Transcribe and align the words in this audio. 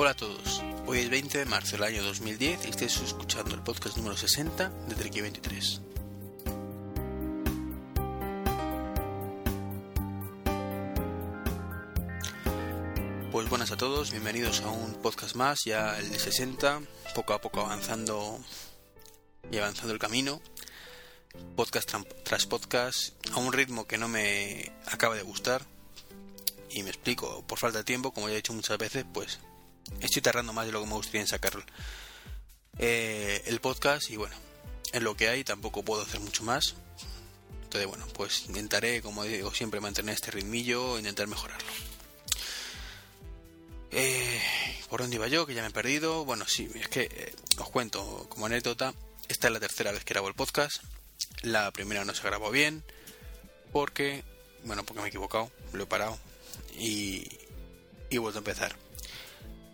Hola 0.00 0.10
a 0.10 0.14
todos, 0.14 0.62
hoy 0.86 1.00
es 1.00 1.10
20 1.10 1.38
de 1.38 1.44
marzo 1.44 1.72
del 1.72 1.82
año 1.82 2.04
2010 2.04 2.66
y 2.66 2.70
estáis 2.70 2.98
escuchando 2.98 3.56
el 3.56 3.64
podcast 3.64 3.96
número 3.96 4.16
60 4.16 4.68
de 4.68 4.94
Treki 4.94 5.22
23. 5.22 5.80
Pues 13.32 13.48
buenas 13.48 13.72
a 13.72 13.76
todos, 13.76 14.12
bienvenidos 14.12 14.60
a 14.60 14.68
un 14.68 14.94
podcast 15.02 15.34
más, 15.34 15.64
ya 15.64 15.98
el 15.98 16.08
de 16.10 16.20
60, 16.20 16.80
poco 17.16 17.32
a 17.32 17.40
poco 17.40 17.62
avanzando 17.62 18.38
y 19.50 19.58
avanzando 19.58 19.92
el 19.92 19.98
camino, 19.98 20.40
podcast 21.56 21.92
tras 22.22 22.46
podcast, 22.46 23.16
a 23.32 23.38
un 23.38 23.52
ritmo 23.52 23.88
que 23.88 23.98
no 23.98 24.06
me 24.06 24.70
acaba 24.86 25.16
de 25.16 25.22
gustar, 25.22 25.62
y 26.70 26.84
me 26.84 26.90
explico, 26.90 27.42
por 27.48 27.58
falta 27.58 27.78
de 27.78 27.84
tiempo, 27.84 28.12
como 28.12 28.28
ya 28.28 28.34
he 28.34 28.36
dicho 28.36 28.52
muchas 28.52 28.78
veces, 28.78 29.04
pues 29.12 29.40
estoy 30.00 30.22
tardando 30.22 30.52
más 30.52 30.66
de 30.66 30.72
lo 30.72 30.80
que 30.80 30.86
me 30.86 30.94
gustaría 30.94 31.20
en 31.20 31.26
sacar 31.26 31.52
eh, 32.78 33.42
el 33.46 33.60
podcast 33.60 34.10
y 34.10 34.16
bueno, 34.16 34.36
en 34.92 35.04
lo 35.04 35.16
que 35.16 35.28
hay 35.28 35.44
tampoco 35.44 35.82
puedo 35.82 36.02
hacer 36.02 36.20
mucho 36.20 36.44
más. 36.44 36.74
Entonces 37.64 37.88
bueno, 37.88 38.06
pues 38.14 38.46
intentaré, 38.46 39.02
como 39.02 39.24
digo, 39.24 39.52
siempre 39.52 39.80
mantener 39.80 40.14
este 40.14 40.30
ritmillo 40.30 40.96
e 40.96 41.00
intentar 41.00 41.26
mejorarlo. 41.26 41.68
Eh, 43.90 44.40
¿Por 44.88 45.00
dónde 45.00 45.16
iba 45.16 45.28
yo? 45.28 45.46
Que 45.46 45.54
ya 45.54 45.62
me 45.62 45.68
he 45.68 45.72
perdido. 45.72 46.24
Bueno, 46.24 46.46
sí, 46.46 46.70
es 46.74 46.88
que 46.88 47.08
eh, 47.10 47.34
os 47.58 47.68
cuento 47.70 48.26
como 48.28 48.46
anécdota. 48.46 48.94
Esta 49.28 49.48
es 49.48 49.52
la 49.52 49.60
tercera 49.60 49.92
vez 49.92 50.04
que 50.04 50.14
grabo 50.14 50.28
el 50.28 50.34
podcast. 50.34 50.82
La 51.42 51.70
primera 51.72 52.04
no 52.04 52.14
se 52.14 52.22
grabó 52.22 52.50
bien. 52.50 52.82
Porque, 53.72 54.24
bueno, 54.64 54.84
porque 54.84 55.00
me 55.00 55.06
he 55.06 55.08
equivocado. 55.08 55.50
Lo 55.72 55.84
he 55.84 55.86
parado. 55.86 56.18
Y, 56.78 57.28
y 58.08 58.18
vuelto 58.18 58.38
a 58.38 58.40
empezar 58.40 58.76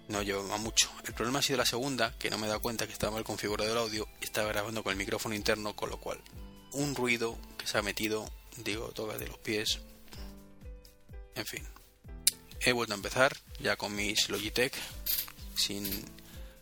no 0.09 0.23
lleva 0.23 0.57
mucho. 0.59 0.91
El 1.05 1.15
problema 1.15 1.39
ha 1.39 1.43
sido 1.43 1.59
la 1.59 1.67
segunda, 1.67 2.15
que 2.19 2.31
no 2.31 2.39
me 2.39 2.47
he 2.47 2.49
dado 2.49 2.61
cuenta 2.61 2.87
que 2.87 2.93
estaba 2.93 3.15
mal 3.15 3.25
configurado 3.25 3.73
el 3.73 3.79
audio 3.79 4.09
y 4.21 4.25
estaba 4.25 4.49
grabando 4.49 4.83
con 4.83 4.93
el 4.93 4.99
micrófono 4.99 5.35
interno, 5.35 5.75
con 5.75 5.91
lo 5.91 5.99
cual 5.99 6.21
un 6.73 6.95
ruido 6.95 7.39
que 7.57 7.67
se 7.67 7.79
ha 7.79 7.83
metido, 7.83 8.31
digo, 8.57 8.89
toca 8.89 9.17
de 9.19 9.29
los 9.29 9.39
pies. 9.39 9.81
En 11.35 11.47
fin. 11.47 11.67
He 12.61 12.73
vuelto 12.73 12.95
a 12.95 12.97
empezar 12.97 13.37
ya 13.61 13.77
con 13.77 13.95
mis 13.95 14.29
Logitech 14.29 14.75
sin 15.55 16.05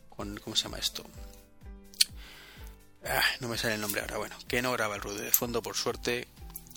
con 0.08 0.36
¿cómo 0.38 0.56
se 0.56 0.64
llama 0.64 0.78
esto? 0.78 1.04
Ah, 3.04 3.22
no 3.40 3.48
me 3.48 3.58
sale 3.58 3.74
el 3.74 3.80
nombre 3.80 4.00
ahora. 4.00 4.18
Bueno, 4.18 4.36
que 4.48 4.62
no 4.62 4.72
graba 4.72 4.96
el 4.96 5.00
ruido 5.00 5.22
de 5.22 5.32
fondo 5.32 5.62
por 5.62 5.76
suerte. 5.76 6.28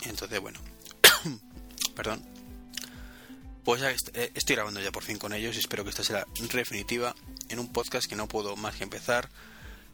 Entonces, 0.03 0.39
bueno. 0.39 0.59
Perdón 1.95 2.34
pues 3.65 3.81
ya 3.81 3.89
eh, 3.89 4.31
estoy 4.35 4.55
grabando 4.55 4.79
ya 4.79 4.91
por 4.91 5.03
fin 5.03 5.17
con 5.17 5.33
ellos 5.33 5.55
y 5.55 5.59
espero 5.59 5.83
que 5.83 5.89
esta 5.89 6.03
sea 6.03 6.25
definitiva 6.53 7.15
en 7.49 7.59
un 7.59 7.73
podcast 7.73 8.07
que 8.07 8.15
no 8.15 8.27
puedo 8.27 8.55
más 8.55 8.75
que 8.75 8.83
empezar 8.83 9.27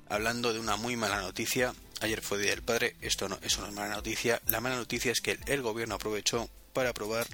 hablando 0.09 0.51
de 0.51 0.59
una 0.59 0.75
muy 0.75 0.97
mala 0.97 1.21
noticia. 1.21 1.73
Ayer 2.01 2.21
fue 2.21 2.37
Día 2.37 2.49
del 2.49 2.63
Padre, 2.63 2.97
esto 2.99 3.29
no, 3.29 3.39
eso 3.41 3.61
no 3.61 3.67
es 3.67 3.73
mala 3.73 3.95
noticia. 3.95 4.41
La 4.47 4.59
mala 4.59 4.75
noticia 4.75 5.13
es 5.13 5.21
que 5.21 5.39
el 5.45 5.61
gobierno 5.61 5.95
aprovechó 5.95 6.49
para 6.73 6.89
aprobar 6.89 7.25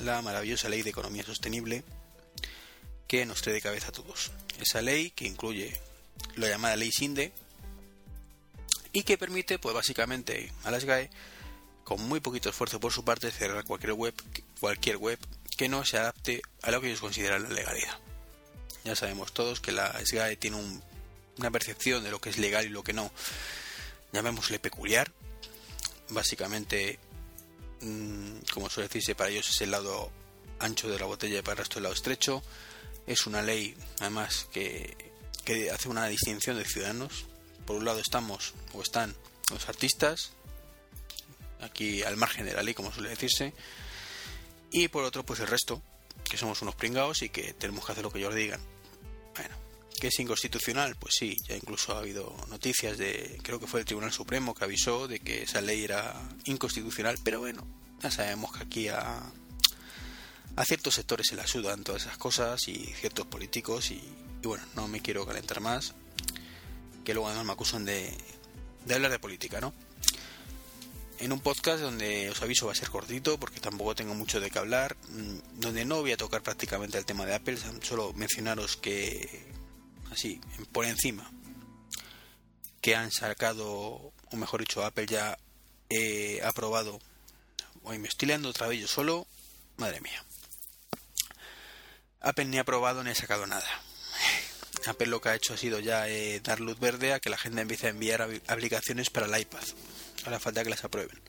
la 0.00 0.22
maravillosa 0.22 0.70
ley 0.70 0.82
de 0.82 0.90
economía 0.90 1.24
sostenible 1.24 1.84
que 3.06 3.26
nos 3.26 3.42
trae 3.42 3.54
de 3.54 3.60
cabeza 3.60 3.88
a 3.88 3.92
todos. 3.92 4.32
Esa 4.60 4.80
ley 4.80 5.10
que 5.10 5.26
incluye 5.26 5.78
la 6.36 6.48
llamada 6.48 6.76
ley 6.76 6.90
SINDE 6.90 7.32
y 8.94 9.02
que 9.02 9.18
permite, 9.18 9.58
pues 9.58 9.74
básicamente 9.74 10.50
a 10.64 10.70
las 10.70 10.86
GAE, 10.86 11.10
con 11.84 12.00
muy 12.08 12.20
poquito 12.20 12.48
esfuerzo 12.48 12.80
por 12.80 12.92
su 12.92 13.04
parte, 13.04 13.30
cerrar 13.30 13.64
cualquier 13.64 13.92
web, 13.92 14.14
cualquier 14.58 14.96
web 14.96 15.18
que 15.62 15.68
no 15.68 15.84
se 15.84 15.96
adapte 15.96 16.42
a 16.62 16.72
lo 16.72 16.80
que 16.80 16.88
ellos 16.88 17.00
consideran 17.00 17.44
la 17.44 17.50
legalidad. 17.50 17.96
Ya 18.82 18.96
sabemos 18.96 19.32
todos 19.32 19.60
que 19.60 19.70
la 19.70 19.94
SGAE 20.04 20.34
tiene 20.34 20.56
una 21.38 21.50
percepción 21.52 22.02
de 22.02 22.10
lo 22.10 22.20
que 22.20 22.30
es 22.30 22.38
legal 22.38 22.66
y 22.66 22.68
lo 22.68 22.82
que 22.82 22.92
no, 22.92 23.12
llamémosle 24.12 24.58
peculiar. 24.58 25.12
Básicamente, 26.08 26.98
mm, 27.80 28.38
como 28.52 28.68
suele 28.70 28.88
decirse, 28.88 29.14
para 29.14 29.30
ellos 29.30 29.50
es 29.50 29.60
el 29.60 29.70
lado 29.70 30.10
ancho 30.58 30.88
de 30.88 30.98
la 30.98 31.06
botella 31.06 31.38
y 31.38 31.42
para 31.42 31.52
el 31.52 31.58
resto 31.58 31.78
el 31.78 31.84
lado 31.84 31.94
estrecho. 31.94 32.42
Es 33.06 33.28
una 33.28 33.40
ley, 33.40 33.76
además, 34.00 34.48
que, 34.52 35.12
que 35.44 35.70
hace 35.70 35.88
una 35.88 36.08
distinción 36.08 36.58
de 36.58 36.64
ciudadanos. 36.64 37.26
Por 37.66 37.76
un 37.76 37.84
lado 37.84 38.00
estamos 38.00 38.52
o 38.72 38.82
están 38.82 39.14
los 39.52 39.68
artistas, 39.68 40.32
aquí 41.60 42.02
al 42.02 42.16
margen 42.16 42.46
de 42.46 42.54
la 42.54 42.64
ley, 42.64 42.74
como 42.74 42.92
suele 42.92 43.10
decirse, 43.10 43.54
y 44.72 44.88
por 44.88 45.04
otro, 45.04 45.24
pues 45.24 45.40
el 45.40 45.46
resto, 45.46 45.82
que 46.28 46.36
somos 46.36 46.62
unos 46.62 46.74
pringados 46.74 47.22
y 47.22 47.28
que 47.28 47.52
tenemos 47.52 47.84
que 47.84 47.92
hacer 47.92 48.04
lo 48.04 48.10
que 48.10 48.18
ellos 48.18 48.34
digan. 48.34 48.60
Bueno, 49.34 49.54
que 50.00 50.08
es 50.08 50.18
inconstitucional, 50.18 50.96
pues 50.96 51.14
sí, 51.18 51.36
ya 51.46 51.56
incluso 51.56 51.94
ha 51.94 51.98
habido 51.98 52.34
noticias 52.48 52.96
de, 52.98 53.38
creo 53.42 53.60
que 53.60 53.66
fue 53.66 53.80
el 53.80 53.86
Tribunal 53.86 54.12
Supremo 54.12 54.54
que 54.54 54.64
avisó 54.64 55.08
de 55.08 55.20
que 55.20 55.42
esa 55.42 55.60
ley 55.60 55.84
era 55.84 56.14
inconstitucional, 56.44 57.18
pero 57.22 57.40
bueno, 57.40 57.66
ya 58.02 58.10
sabemos 58.10 58.52
que 58.52 58.64
aquí 58.64 58.88
a, 58.88 59.22
a 60.56 60.64
ciertos 60.64 60.94
sectores 60.94 61.26
se 61.28 61.36
le 61.36 61.42
ayudan 61.42 61.84
todas 61.84 62.02
esas 62.02 62.18
cosas 62.18 62.66
y 62.68 62.74
ciertos 62.98 63.26
políticos 63.26 63.90
y, 63.90 64.02
bueno, 64.42 64.64
no 64.74 64.88
me 64.88 65.00
quiero 65.00 65.26
calentar 65.26 65.60
más, 65.60 65.94
que 67.04 67.14
luego 67.14 67.28
además 67.28 67.46
me 67.46 67.52
acusan 67.52 67.84
de, 67.84 68.16
de 68.86 68.94
hablar 68.94 69.10
de 69.10 69.18
política, 69.18 69.60
¿no? 69.60 69.72
En 71.22 71.32
un 71.32 71.38
podcast 71.38 71.80
donde 71.80 72.30
os 72.30 72.42
aviso 72.42 72.66
va 72.66 72.72
a 72.72 72.74
ser 72.74 72.90
cortito 72.90 73.38
porque 73.38 73.60
tampoco 73.60 73.94
tengo 73.94 74.12
mucho 74.12 74.40
de 74.40 74.50
qué 74.50 74.58
hablar, 74.58 74.96
mm, 75.08 75.60
donde 75.60 75.84
no 75.84 76.00
voy 76.00 76.10
a 76.10 76.16
tocar 76.16 76.42
prácticamente 76.42 76.98
el 76.98 77.04
tema 77.04 77.24
de 77.24 77.34
Apple, 77.34 77.58
solo 77.80 78.12
mencionaros 78.14 78.76
que, 78.76 79.46
así, 80.10 80.40
por 80.72 80.84
encima, 80.84 81.30
que 82.80 82.96
han 82.96 83.12
sacado, 83.12 83.70
o 83.70 84.36
mejor 84.36 84.60
dicho, 84.60 84.84
Apple 84.84 85.06
ya 85.06 85.38
ha 86.42 86.48
aprobado, 86.48 86.98
hoy 87.84 88.00
me 88.00 88.08
estoy 88.08 88.26
leando 88.26 88.48
otra 88.48 88.66
vez 88.66 88.80
yo 88.80 88.88
solo, 88.88 89.28
madre 89.76 90.00
mía. 90.00 90.24
Apple 92.20 92.46
ni 92.46 92.58
ha 92.58 92.62
aprobado 92.62 93.04
ni 93.04 93.10
ha 93.10 93.14
sacado 93.14 93.46
nada. 93.46 93.68
Apple 94.86 95.06
lo 95.06 95.20
que 95.20 95.28
ha 95.28 95.34
hecho 95.36 95.54
ha 95.54 95.56
sido 95.56 95.78
ya 95.78 96.08
eh, 96.08 96.40
dar 96.40 96.58
luz 96.58 96.80
verde 96.80 97.12
a 97.12 97.20
que 97.20 97.30
la 97.30 97.38
gente 97.38 97.60
empiece 97.60 97.86
a 97.86 97.90
enviar 97.90 98.22
aplicaciones 98.48 99.10
para 99.10 99.26
el 99.26 99.40
iPad. 99.40 99.62
Ahora 100.24 100.38
falta 100.38 100.62
que 100.62 100.70
las 100.70 100.84
aprueben. 100.84 101.20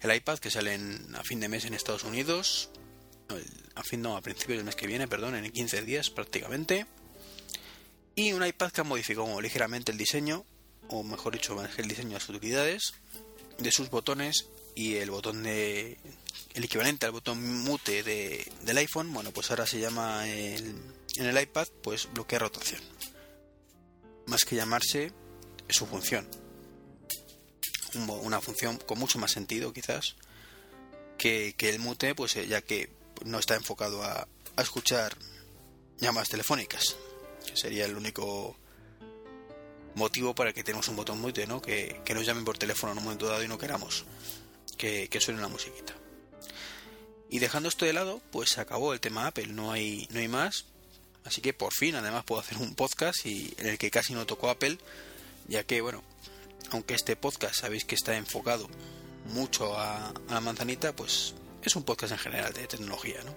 El 0.00 0.14
iPad 0.14 0.38
que 0.38 0.50
sale 0.50 0.78
a 1.14 1.22
fin 1.22 1.40
de 1.40 1.48
mes 1.48 1.64
en 1.64 1.74
Estados 1.74 2.02
Unidos, 2.02 2.70
a 3.74 3.82
fin 3.84 4.02
no, 4.02 4.16
a 4.16 4.20
principios 4.20 4.58
del 4.58 4.64
mes 4.64 4.74
que 4.74 4.86
viene, 4.86 5.06
perdón, 5.06 5.36
en 5.36 5.50
15 5.50 5.82
días 5.82 6.10
prácticamente. 6.10 6.86
Y 8.16 8.32
un 8.32 8.44
iPad 8.44 8.72
que 8.72 8.80
ha 8.80 8.84
modificado 8.84 9.40
ligeramente 9.40 9.92
el 9.92 9.98
diseño, 9.98 10.44
o 10.88 11.02
mejor 11.04 11.34
dicho, 11.34 11.56
el 11.76 11.88
diseño 11.88 12.08
de 12.08 12.14
las 12.14 12.28
utilidades, 12.28 12.94
de 13.58 13.70
sus 13.70 13.90
botones 13.90 14.48
y 14.74 14.96
el 14.96 15.10
botón 15.10 15.44
de. 15.44 15.98
el 16.54 16.64
equivalente 16.64 17.06
al 17.06 17.12
botón 17.12 17.62
mute 17.62 18.02
de, 18.02 18.50
del 18.62 18.78
iPhone, 18.78 19.12
bueno, 19.12 19.30
pues 19.30 19.50
ahora 19.50 19.66
se 19.66 19.78
llama 19.78 20.28
en 20.28 20.92
el 21.16 21.40
iPad, 21.40 21.68
pues 21.82 22.08
bloquea 22.12 22.40
rotación. 22.40 22.80
Más 24.26 24.44
que 24.44 24.56
llamarse, 24.56 25.12
su 25.68 25.86
función 25.86 26.41
una 27.94 28.40
función 28.40 28.78
con 28.78 28.98
mucho 28.98 29.18
más 29.18 29.32
sentido 29.32 29.72
quizás 29.72 30.16
que, 31.18 31.54
el 31.68 31.78
mute, 31.78 32.14
pues 32.14 32.36
eh, 32.36 32.46
ya 32.46 32.62
que 32.62 32.90
no 33.24 33.38
está 33.38 33.54
enfocado 33.54 34.02
a, 34.02 34.26
escuchar 34.58 35.16
llamadas 35.98 36.28
telefónicas, 36.28 36.96
sería 37.54 37.86
el 37.86 37.96
único 37.96 38.56
motivo 39.94 40.34
para 40.34 40.52
que 40.52 40.62
tenemos 40.62 40.88
un 40.88 40.96
botón 40.96 41.20
mute, 41.20 41.46
¿no? 41.46 41.62
Que, 41.62 42.00
nos 42.14 42.26
llamen 42.26 42.44
por 42.44 42.58
teléfono 42.58 42.92
en 42.92 42.98
un 42.98 43.04
momento 43.04 43.26
dado 43.26 43.42
y 43.42 43.48
no 43.48 43.58
queramos 43.58 44.04
que, 44.76 45.08
que 45.08 45.20
suene 45.20 45.40
la 45.40 45.48
musiquita. 45.48 45.94
Y 47.30 47.38
dejando 47.38 47.68
esto 47.68 47.86
de 47.86 47.94
lado, 47.94 48.20
pues 48.30 48.50
se 48.50 48.60
acabó 48.60 48.92
el 48.92 49.00
tema 49.00 49.26
Apple, 49.26 49.46
no 49.46 49.72
hay, 49.72 50.06
no 50.10 50.18
hay 50.20 50.28
más. 50.28 50.66
Así 51.24 51.40
que 51.40 51.54
por 51.54 51.72
fin, 51.72 51.94
además, 51.94 52.24
puedo 52.24 52.40
hacer 52.40 52.58
un 52.58 52.74
podcast 52.74 53.24
y 53.24 53.54
en 53.58 53.68
el 53.68 53.78
que 53.78 53.90
casi 53.90 54.12
no 54.12 54.26
tocó 54.26 54.50
Apple, 54.50 54.76
ya 55.48 55.64
que, 55.64 55.80
bueno, 55.80 56.02
aunque 56.70 56.94
este 56.94 57.16
podcast 57.16 57.56
sabéis 57.56 57.84
que 57.84 57.94
está 57.94 58.16
enfocado 58.16 58.68
mucho 59.26 59.76
a, 59.78 60.12
la 60.28 60.40
manzanita, 60.40 60.94
pues 60.94 61.34
es 61.62 61.76
un 61.76 61.84
podcast 61.84 62.12
en 62.12 62.18
general 62.18 62.52
de 62.52 62.66
tecnología, 62.66 63.22
¿no? 63.24 63.36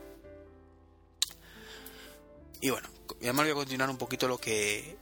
Y 2.62 2.70
bueno, 2.70 2.88
además 3.22 3.46
voy 3.46 3.52
a 3.52 3.56
continuar 3.56 3.90
un 3.90 3.98
poquito 3.98 4.28
lo 4.28 4.40
que 4.40 4.98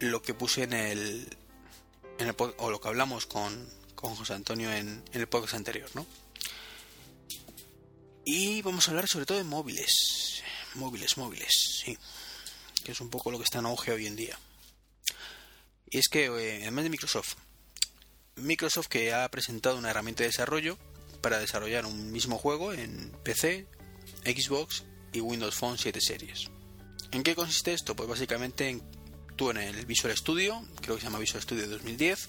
lo 0.00 0.22
que 0.22 0.34
puse 0.34 0.64
en 0.64 0.72
el, 0.72 1.36
en 2.18 2.28
el 2.28 2.34
o 2.38 2.70
lo 2.70 2.80
que 2.80 2.88
hablamos 2.88 3.26
con, 3.26 3.68
con 3.94 4.14
José 4.14 4.34
Antonio 4.34 4.72
en, 4.72 5.02
el 5.12 5.26
podcast 5.26 5.54
anterior, 5.54 5.90
¿no? 5.94 6.06
Y 8.24 8.62
vamos 8.62 8.86
a 8.86 8.90
hablar 8.90 9.08
sobre 9.08 9.26
todo 9.26 9.38
de 9.38 9.44
móviles, 9.44 10.42
móviles, 10.74 11.16
móviles, 11.16 11.52
sí, 11.82 11.96
que 12.82 12.92
es 12.92 13.00
un 13.00 13.10
poco 13.10 13.30
lo 13.30 13.38
que 13.38 13.44
está 13.44 13.58
en 13.58 13.66
auge 13.66 13.92
hoy 13.92 14.06
en 14.06 14.16
día. 14.16 14.38
Y 15.90 15.98
es 15.98 16.08
que, 16.08 16.26
eh, 16.26 16.62
además 16.62 16.84
de 16.84 16.90
Microsoft, 16.90 17.36
Microsoft 18.36 18.88
que 18.88 19.12
ha 19.12 19.28
presentado 19.30 19.78
una 19.78 19.90
herramienta 19.90 20.22
de 20.22 20.28
desarrollo 20.28 20.78
para 21.20 21.38
desarrollar 21.38 21.86
un 21.86 22.12
mismo 22.12 22.38
juego 22.38 22.72
en 22.72 23.12
PC, 23.22 23.66
Xbox 24.24 24.84
y 25.12 25.20
Windows 25.20 25.54
Phone 25.54 25.78
7 25.78 26.00
series. 26.00 26.50
¿En 27.12 27.22
qué 27.22 27.34
consiste 27.34 27.72
esto? 27.72 27.94
Pues 27.94 28.08
básicamente 28.08 28.68
en, 28.68 28.82
tú 29.36 29.50
en 29.50 29.58
el 29.58 29.86
Visual 29.86 30.16
Studio, 30.16 30.62
creo 30.80 30.96
que 30.96 31.00
se 31.00 31.06
llama 31.06 31.18
Visual 31.18 31.42
Studio 31.42 31.68
2010, 31.68 32.28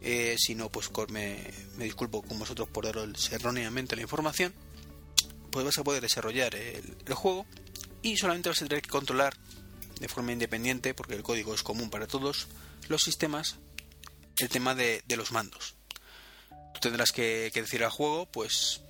eh, 0.00 0.36
si 0.38 0.54
no, 0.54 0.70
pues 0.70 0.90
me, 1.10 1.42
me, 1.76 1.84
disculpo 1.84 2.22
con 2.22 2.38
vosotros 2.38 2.68
por 2.68 2.84
daros 2.84 3.32
erróneamente 3.32 3.96
la 3.96 4.02
información, 4.02 4.54
pues 5.50 5.64
vas 5.64 5.76
a 5.78 5.84
poder 5.84 6.02
desarrollar 6.02 6.54
el, 6.54 6.96
el 7.04 7.14
juego 7.14 7.46
y 8.00 8.16
solamente 8.16 8.48
vas 8.48 8.62
a 8.62 8.66
tener 8.66 8.82
que 8.82 8.90
controlar 8.90 9.34
de 9.98 10.08
forma 10.08 10.32
independiente, 10.32 10.94
porque 10.94 11.14
el 11.14 11.24
código 11.24 11.52
es 11.52 11.64
común 11.64 11.90
para 11.90 12.06
todos 12.06 12.46
los 12.88 13.00
sistemas, 13.02 13.58
el 14.38 14.48
tema 14.48 14.74
de, 14.74 15.02
los 15.16 15.32
mandos. 15.32 15.74
Tú 16.74 16.80
tendrás 16.80 17.12
que, 17.12 17.50
decir 17.52 17.82
al 17.82 17.90
juego, 17.90 18.26
pues, 18.26 18.82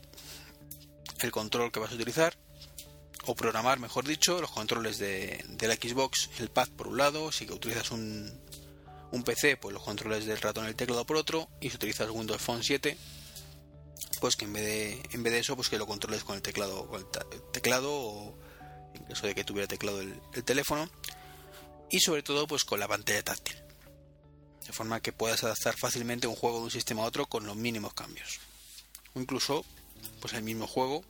el 1.20 1.30
control 1.30 1.72
que 1.72 1.80
vas 1.80 1.92
a 1.92 1.94
utilizar, 1.94 2.36
o 3.26 3.34
programar, 3.34 3.78
mejor 3.78 4.06
dicho, 4.06 4.40
los 4.40 4.50
controles 4.50 4.98
de, 4.98 5.44
la 5.60 5.74
Xbox, 5.74 6.30
el 6.38 6.50
pad 6.50 6.68
por 6.68 6.88
un 6.88 6.98
lado, 6.98 7.32
si 7.32 7.46
que 7.46 7.52
utilizas 7.52 7.90
un, 7.90 8.40
un 9.10 9.22
PC, 9.22 9.56
pues 9.56 9.72
los 9.72 9.82
controles 9.82 10.26
del 10.26 10.38
ratón 10.38 10.66
y 10.66 10.68
el 10.68 10.76
teclado 10.76 11.04
por 11.06 11.16
otro, 11.16 11.48
y 11.60 11.70
si 11.70 11.76
utilizas 11.76 12.10
Windows 12.10 12.42
Phone 12.42 12.62
7, 12.62 12.96
pues 14.20 14.36
que 14.36 14.44
en 14.44 14.52
vez 14.52 14.64
de, 14.64 15.02
en 15.12 15.22
vez 15.22 15.32
de 15.32 15.38
eso, 15.40 15.56
pues 15.56 15.68
que 15.68 15.78
lo 15.78 15.86
controles 15.86 16.24
con 16.24 16.36
el 16.36 16.42
teclado, 16.42 16.86
con 16.86 17.06
teclado 17.52 17.92
o 17.92 18.38
en 18.94 19.04
caso 19.04 19.26
de 19.26 19.34
que 19.34 19.44
tuviera 19.44 19.68
teclado 19.68 20.00
el, 20.00 20.20
el, 20.34 20.44
teléfono, 20.44 20.90
y 21.90 22.00
sobre 22.00 22.22
todo 22.22 22.46
pues 22.46 22.64
con 22.64 22.80
la 22.80 22.88
pantalla 22.88 23.22
táctil, 23.22 23.56
de 24.68 24.72
forma 24.74 25.00
que 25.00 25.12
puedas 25.12 25.42
adaptar 25.42 25.76
fácilmente 25.76 26.28
un 26.28 26.36
juego 26.36 26.58
de 26.58 26.64
un 26.64 26.70
sistema 26.70 27.02
a 27.02 27.06
otro 27.06 27.26
con 27.26 27.46
los 27.46 27.56
mínimos 27.56 27.94
cambios, 27.94 28.38
o 29.14 29.20
incluso 29.20 29.64
pues 30.20 30.34
el 30.34 30.42
mismo 30.42 30.66
juego, 30.66 31.02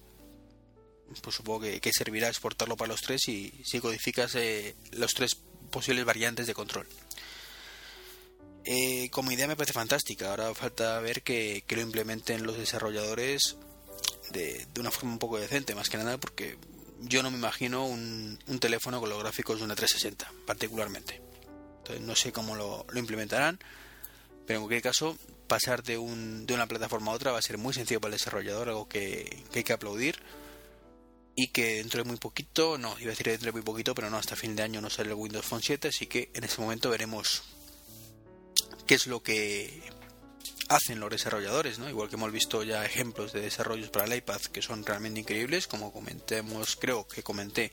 pues 1.23 1.37
supongo 1.37 1.61
que, 1.61 1.93
servirá 1.93 2.29
exportarlo 2.29 2.77
para 2.77 2.93
los 2.93 3.03
tres 3.03 3.29
y 3.29 3.53
si 3.65 3.81
codificas 3.81 4.35
eh, 4.37 4.77
los 4.93 5.13
tres 5.13 5.37
posibles 5.71 6.05
variantes 6.05 6.47
de 6.47 6.55
control. 6.55 6.87
Eh, 8.65 9.09
como 9.11 9.33
idea 9.33 9.47
me 9.47 9.57
parece 9.57 9.73
fantástica. 9.73 10.31
Ahora 10.31 10.55
falta 10.55 11.01
ver 11.01 11.23
que, 11.23 11.65
lo 11.69 11.81
implementen 11.81 12.45
los 12.45 12.59
desarrolladores 12.59 13.57
de, 14.31 14.67
de, 14.73 14.81
una 14.81 14.91
forma 14.91 15.13
un 15.13 15.19
poco 15.19 15.39
decente, 15.39 15.75
más 15.75 15.89
que 15.89 15.97
nada 15.97 16.19
porque 16.19 16.59
yo 17.01 17.23
no 17.23 17.31
me 17.31 17.39
imagino 17.39 17.87
un, 17.87 18.39
un, 18.47 18.61
teléfono 18.61 19.01
con 19.01 19.09
los 19.09 19.19
gráficos 19.19 19.59
de 19.59 19.65
una 19.65 19.75
360, 19.75 20.31
particularmente. 20.47 21.28
No 22.01 22.15
sé 22.15 22.33
cómo 22.33 22.57
lo, 22.57 22.87
lo 22.91 22.99
implementarán, 22.99 23.59
pero 24.47 24.59
en 24.59 24.65
cualquier 24.65 24.83
caso, 24.83 25.17
pasar 25.47 25.83
de, 25.83 25.99
un, 25.99 26.47
de, 26.47 26.55
una 26.55 26.67
plataforma 26.67 27.13
a 27.13 27.15
otra 27.15 27.33
va 27.33 27.39
a 27.39 27.43
ser 27.43 27.59
muy 27.59 27.75
sencillo 27.75 28.01
para 28.01 28.15
el 28.15 28.19
desarrollador, 28.19 28.69
algo 28.69 28.89
que, 28.89 29.45
que 29.51 29.61
hay 29.61 29.65
que 29.65 29.73
aplaudir. 29.73 30.21
Y 31.35 31.49
que 31.49 31.77
dentro 31.77 32.03
de 32.03 32.09
muy 32.09 32.17
poquito, 32.17 32.79
no, 32.79 32.99
iba 32.99 33.09
a 33.09 33.11
decir 33.11 33.29
dentro 33.29 33.47
de 33.47 33.53
muy 33.53 33.63
poquito, 33.63 33.95
pero 33.95 34.11
no, 34.11 34.17
hasta 34.17 34.35
fin 34.35 34.57
de 34.57 34.65
año 34.65 34.81
no 34.81 34.91
sale 34.91 35.11
el 35.11 35.15
Windows 35.15 35.47
Phone 35.47 35.63
7, 35.63 35.89
así 35.89 36.07
que 36.07 36.31
en 36.35 36.43
ese 36.43 36.61
momento 36.61 36.91
veremos 36.91 37.45
qué 38.87 38.95
es 38.95 39.07
lo 39.07 39.23
que 39.23 39.83
hacen 40.69 41.01
los 41.01 41.11
desarrolladores, 41.11 41.79
¿no? 41.79 41.89
Igual 41.89 42.09
que 42.09 42.17
hemos 42.17 42.33
visto 42.33 42.63
ya 42.63 42.85
ejemplos 42.85 43.33
de 43.33 43.41
desarrollos 43.41 43.91
para 43.91 44.07
el 44.07 44.15
iPad 44.15 44.41
que 44.41 44.63
son 44.63 44.85
realmente 44.85 45.21
increíbles, 45.21 45.67
como 45.67 45.93
comentemos, 45.93 46.77
creo 46.77 47.07
que 47.07 47.23
comenté 47.23 47.73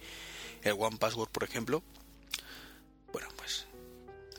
el 0.62 0.76
One 0.78 0.98
Password, 0.98 1.30
por 1.30 1.44
ejemplo. 1.44 1.84
Bueno, 3.12 3.28
pues 3.38 3.65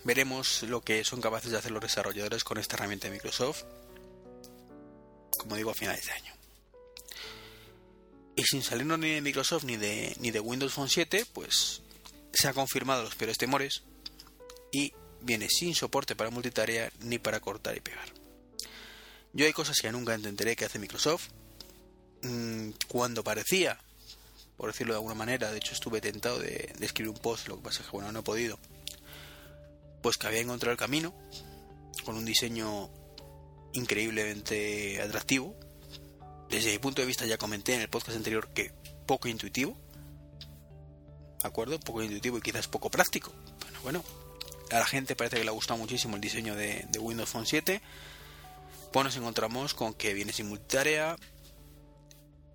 veremos 0.06 0.62
lo 0.62 0.80
que 0.80 1.04
son 1.04 1.20
capaces 1.20 1.50
de 1.50 1.58
hacer 1.58 1.72
los 1.72 1.82
desarrolladores 1.82 2.44
con 2.44 2.58
esta 2.58 2.76
herramienta 2.76 3.08
de 3.08 3.14
Microsoft, 3.14 3.64
como 5.36 5.56
digo, 5.56 5.72
a 5.72 5.74
finales 5.74 6.06
de 6.06 6.12
año. 6.12 6.32
Y 8.36 8.44
sin 8.44 8.62
salirnos 8.62 9.00
ni 9.00 9.14
de 9.14 9.20
Microsoft 9.20 9.64
ni 9.64 9.76
de, 9.76 10.14
ni 10.20 10.30
de 10.30 10.40
Windows 10.40 10.72
Phone 10.72 10.88
7, 10.88 11.26
pues 11.32 11.82
se 12.32 12.48
ha 12.48 12.54
confirmado 12.54 13.02
los 13.02 13.16
peores 13.16 13.36
temores 13.36 13.82
y 14.70 14.92
viene 15.22 15.48
sin 15.48 15.74
soporte 15.74 16.14
para 16.14 16.30
multitarea 16.30 16.92
ni 17.00 17.18
para 17.18 17.40
cortar 17.40 17.76
y 17.76 17.80
pegar. 17.80 18.08
Yo 19.32 19.44
hay 19.44 19.52
cosas 19.52 19.80
que 19.80 19.90
nunca 19.90 20.14
entenderé 20.14 20.54
que 20.54 20.66
hace 20.66 20.78
Microsoft. 20.78 21.30
Mm, 22.22 22.70
cuando 22.88 23.24
parecía, 23.24 23.78
por 24.56 24.70
decirlo 24.70 24.92
de 24.92 24.98
alguna 24.98 25.14
manera, 25.14 25.50
de 25.50 25.58
hecho 25.58 25.74
estuve 25.74 26.00
tentado 26.00 26.38
de, 26.38 26.72
de, 26.78 26.86
escribir 26.86 27.10
un 27.10 27.18
post, 27.18 27.48
lo 27.48 27.56
que 27.56 27.62
pasa 27.62 27.80
es 27.80 27.86
que 27.86 27.92
bueno, 27.92 28.12
no 28.12 28.20
he 28.20 28.22
podido, 28.22 28.58
pues 30.06 30.18
que 30.18 30.28
había 30.28 30.38
encontrado 30.38 30.70
el 30.70 30.78
camino 30.78 31.12
con 32.04 32.16
un 32.16 32.24
diseño 32.24 32.90
increíblemente 33.72 35.02
atractivo. 35.02 35.56
Desde 36.48 36.70
mi 36.70 36.78
punto 36.78 37.02
de 37.02 37.08
vista 37.08 37.26
ya 37.26 37.38
comenté 37.38 37.74
en 37.74 37.80
el 37.80 37.88
podcast 37.88 38.16
anterior 38.16 38.48
que 38.54 38.70
poco 39.04 39.26
intuitivo, 39.26 39.76
¿de 41.42 41.48
acuerdo? 41.48 41.80
Poco 41.80 42.04
intuitivo 42.04 42.38
y 42.38 42.40
quizás 42.40 42.68
poco 42.68 42.88
práctico. 42.88 43.32
Bueno, 43.62 43.80
bueno, 43.82 44.04
a 44.70 44.78
la 44.78 44.86
gente 44.86 45.16
parece 45.16 45.38
que 45.38 45.42
le 45.42 45.50
ha 45.50 45.52
gustado 45.54 45.80
muchísimo 45.80 46.14
el 46.14 46.22
diseño 46.22 46.54
de, 46.54 46.86
de 46.88 46.98
Windows 47.00 47.28
Phone 47.28 47.44
7. 47.44 47.82
Pues 48.92 49.04
nos 49.04 49.16
encontramos 49.16 49.74
con 49.74 49.92
que 49.92 50.14
viene 50.14 50.32
sin 50.32 50.46
multitarea, 50.46 51.16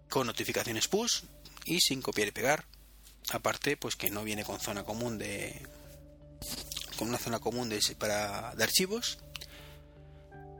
con 0.10 0.26
notificaciones 0.26 0.88
push 0.88 1.24
y 1.66 1.82
sin 1.82 2.02
copiar 2.02 2.30
y 2.30 2.32
pegar. 2.32 2.66
Aparte, 3.34 3.76
pues 3.76 3.98
que 3.98 4.10
no 4.10 4.24
viene 4.24 4.46
con 4.46 4.62
zona 4.62 4.86
común 4.86 5.18
de. 5.18 5.68
Con 7.02 7.10
una 7.10 7.18
zona 7.18 7.40
común 7.40 7.68
de, 7.68 7.82
para, 7.98 8.50
archivos. 8.50 9.18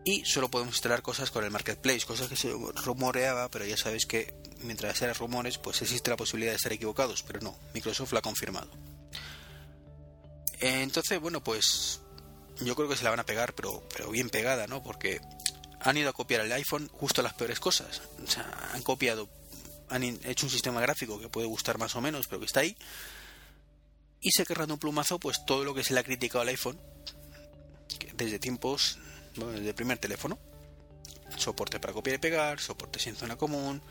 Y 0.04 0.26
solo 0.26 0.50
podemos 0.50 0.74
instalar 0.74 1.04
cosas 1.04 1.30
con 1.30 1.44
el 1.44 1.52
marketplace, 1.52 2.04
cosas 2.04 2.30
que 2.30 2.36
se 2.36 2.52
rumoreaba, 2.84 3.52
pero 3.52 3.64
ya 3.64 3.78
sabéis 3.78 4.08
que 4.08 4.34
mientras 4.62 4.98
sean 4.98 5.14
rumores, 5.14 5.60
pues 5.60 5.84
existe 5.84 6.10
la 6.10 6.18
posibilidad 6.18 6.52
de 6.52 6.56
estar 6.56 6.74
equivocados, 6.74 7.22
pero 7.22 7.42
no, 7.42 7.56
Microsoft 7.76 8.12
lo 8.14 8.18
ha 8.18 8.22
confirmado. 8.24 8.72
Entonces, 10.60 11.22
bueno, 11.22 11.44
pues 11.44 12.00
yo 12.60 12.76
creo 12.76 12.90
que 12.90 12.98
se 12.98 13.04
la 13.04 13.12
van 13.12 13.20
a 13.20 13.26
pegar, 13.28 13.54
pero, 13.54 13.88
pero 13.96 14.10
bien 14.10 14.32
pegada, 14.32 14.66
¿no? 14.66 14.82
Porque 14.82 15.22
han 15.80 15.96
ido 15.96 16.10
a 16.10 16.14
copiar 16.14 16.42
el 16.42 16.52
iPhone 16.54 16.90
justo 16.92 17.22
las 17.22 17.36
peores 17.36 17.60
cosas. 17.60 18.02
O 18.24 18.28
sea, 18.28 18.72
han 18.74 18.82
copiado, 18.82 19.30
han 19.90 20.02
hecho 20.02 20.48
un 20.48 20.52
sistema 20.52 20.82
gráfico 20.82 21.20
que 21.20 21.30
puede 21.30 21.46
gustar 21.46 21.78
más 21.78 21.96
o 21.96 22.02
menos, 22.02 22.26
pero 22.26 22.40
que 22.40 22.48
está 22.48 22.62
ahí. 22.62 22.76
Y 24.22 24.32
se 24.32 24.46
querrán 24.46 24.72
un 24.72 24.78
plumazo, 24.78 25.20
pues 25.20 25.44
todo 25.46 25.64
lo 25.64 25.74
que 25.74 25.84
se 25.84 25.94
le 25.94 26.00
ha 26.00 26.04
criticado 26.04 26.42
al 26.42 26.50
iPhone 26.50 26.80
desde 28.14 28.40
tiempos, 28.40 29.00
bueno, 29.36 29.54
desde 29.54 29.70
el 29.70 29.76
primer 29.76 29.98
teléfono. 29.98 30.38
Soporte 31.38 31.80
para 31.80 31.94
copiar 31.94 32.18
y 32.18 32.20
pegar, 32.20 32.60
soporte 32.60 33.00
sin 33.00 33.16
zona 33.16 33.36
común, 33.36 33.82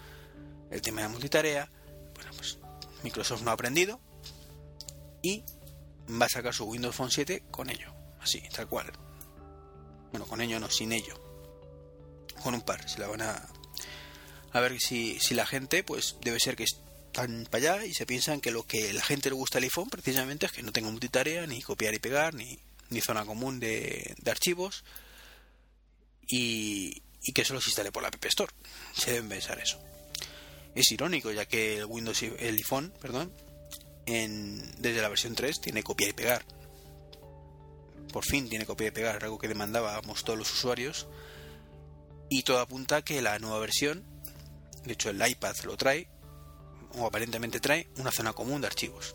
el 0.70 0.80
tema 0.80 1.02
de 1.02 1.08
multitarea. 1.08 1.70
Bueno, 2.14 2.30
pues 2.36 2.58
Microsoft 3.02 3.42
no 3.42 3.50
ha 3.50 3.54
aprendido 3.54 4.00
y 5.22 5.42
va 6.08 6.26
a 6.26 6.28
sacar 6.28 6.54
su 6.54 6.64
Windows 6.64 6.94
Phone 6.94 7.10
7 7.10 7.44
con 7.50 7.70
ello, 7.70 7.92
así, 8.20 8.42
tal 8.54 8.68
cual. 8.68 8.92
Bueno, 10.10 10.26
con 10.26 10.40
ello 10.40 10.60
no, 10.60 10.70
sin 10.70 10.92
ello. 10.92 11.20
Con 12.42 12.54
un 12.54 12.62
par, 12.62 12.88
se 12.88 12.98
la 12.98 13.08
van 13.08 13.22
a... 13.22 13.48
A 14.52 14.60
ver 14.60 14.80
si, 14.80 15.18
si 15.20 15.34
la 15.34 15.46
gente, 15.46 15.84
pues 15.84 16.16
debe 16.22 16.40
ser 16.40 16.56
que 16.56 16.64
están 17.10 17.46
para 17.50 17.74
allá 17.74 17.84
y 17.84 17.92
se 17.92 18.06
piensan 18.06 18.40
que 18.40 18.52
lo 18.52 18.64
que 18.66 18.92
la 18.92 19.02
gente 19.02 19.30
le 19.30 19.34
gusta 19.34 19.58
al 19.58 19.64
iPhone 19.64 19.90
precisamente 19.90 20.46
es 20.46 20.52
que 20.52 20.62
no 20.62 20.72
tenga 20.72 20.90
multitarea, 20.90 21.46
ni 21.46 21.60
copiar 21.60 21.92
y 21.92 21.98
pegar, 21.98 22.34
ni, 22.34 22.58
ni 22.90 23.00
zona 23.00 23.24
común 23.24 23.58
de, 23.58 24.14
de 24.16 24.30
archivos 24.30 24.84
y, 26.28 27.02
y, 27.22 27.32
que 27.32 27.44
solo 27.44 27.60
se 27.60 27.70
instale 27.70 27.90
por 27.90 28.02
la 28.02 28.08
App 28.08 28.24
Store. 28.24 28.52
Se 28.96 29.12
deben 29.12 29.28
pensar 29.28 29.58
eso. 29.58 29.80
Es 30.74 30.90
irónico, 30.92 31.32
ya 31.32 31.46
que 31.46 31.78
el 31.78 31.86
Windows, 31.86 32.22
el 32.22 32.56
iPhone, 32.56 32.92
perdón, 33.00 33.32
en, 34.06 34.80
desde 34.80 35.02
la 35.02 35.08
versión 35.08 35.34
3 35.34 35.60
tiene 35.60 35.82
copia 35.82 36.08
y 36.08 36.12
pegar. 36.12 36.44
Por 38.12 38.24
fin 38.24 38.48
tiene 38.48 38.66
copia 38.66 38.88
y 38.88 38.92
pegar, 38.92 39.24
algo 39.24 39.38
que 39.38 39.48
demandábamos 39.48 40.22
todos 40.22 40.38
los 40.38 40.52
usuarios. 40.52 41.08
Y 42.28 42.44
todo 42.44 42.60
apunta 42.60 42.96
a 42.96 43.02
que 43.02 43.20
la 43.20 43.40
nueva 43.40 43.58
versión, 43.58 44.04
de 44.84 44.92
hecho 44.92 45.10
el 45.10 45.26
iPad 45.26 45.56
lo 45.64 45.76
trae, 45.76 46.08
o 46.94 47.06
aparentemente 47.06 47.60
trae, 47.60 47.88
una 47.96 48.10
zona 48.10 48.32
común 48.32 48.60
de 48.60 48.66
archivos. 48.66 49.14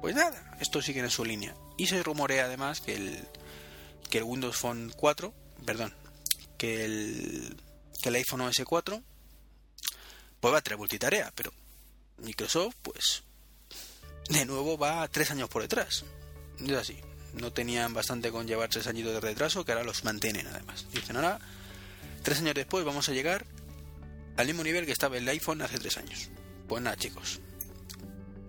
Pues 0.00 0.14
nada, 0.14 0.56
esto 0.60 0.80
sigue 0.80 1.00
en 1.00 1.10
su 1.10 1.24
línea. 1.24 1.54
Y 1.76 1.86
se 1.86 2.02
rumorea 2.02 2.46
además 2.46 2.80
que 2.80 2.94
el, 2.94 3.28
que 4.08 4.18
el 4.18 4.24
Windows 4.24 4.56
Phone 4.56 4.92
4, 4.96 5.34
perdón, 5.64 5.94
que 6.56 6.84
el, 6.84 7.56
que 8.02 8.08
el 8.08 8.14
iPhone 8.16 8.42
OS 8.42 8.62
4 8.64 9.02
pues 10.40 10.54
va 10.54 10.58
a 10.58 10.62
traer 10.62 10.78
multitarea, 10.78 11.30
pero 11.34 11.52
Microsoft 12.18 12.76
pues 12.82 13.22
de 14.30 14.46
nuevo 14.46 14.78
va 14.78 15.06
tres 15.08 15.30
años 15.30 15.48
por 15.48 15.62
detrás. 15.62 16.04
Es 16.58 16.72
así. 16.72 16.98
No 17.34 17.52
tenían 17.52 17.94
bastante 17.94 18.30
con 18.30 18.46
llevar 18.46 18.70
tres 18.70 18.86
añitos 18.86 19.12
de 19.12 19.20
retraso, 19.20 19.64
que 19.64 19.72
ahora 19.72 19.84
los 19.84 20.04
mantienen 20.04 20.46
además. 20.46 20.86
Dicen, 20.92 21.16
ahora, 21.16 21.38
tres 22.22 22.38
años 22.38 22.54
después 22.54 22.84
vamos 22.84 23.08
a 23.08 23.12
llegar 23.12 23.46
al 24.36 24.46
mismo 24.46 24.64
nivel 24.64 24.86
que 24.86 24.92
estaba 24.92 25.16
el 25.16 25.28
iPhone 25.28 25.62
hace 25.62 25.78
tres 25.78 25.96
años. 25.98 26.30
Pues 26.70 26.84
nada, 26.84 26.96
chicos. 26.96 27.40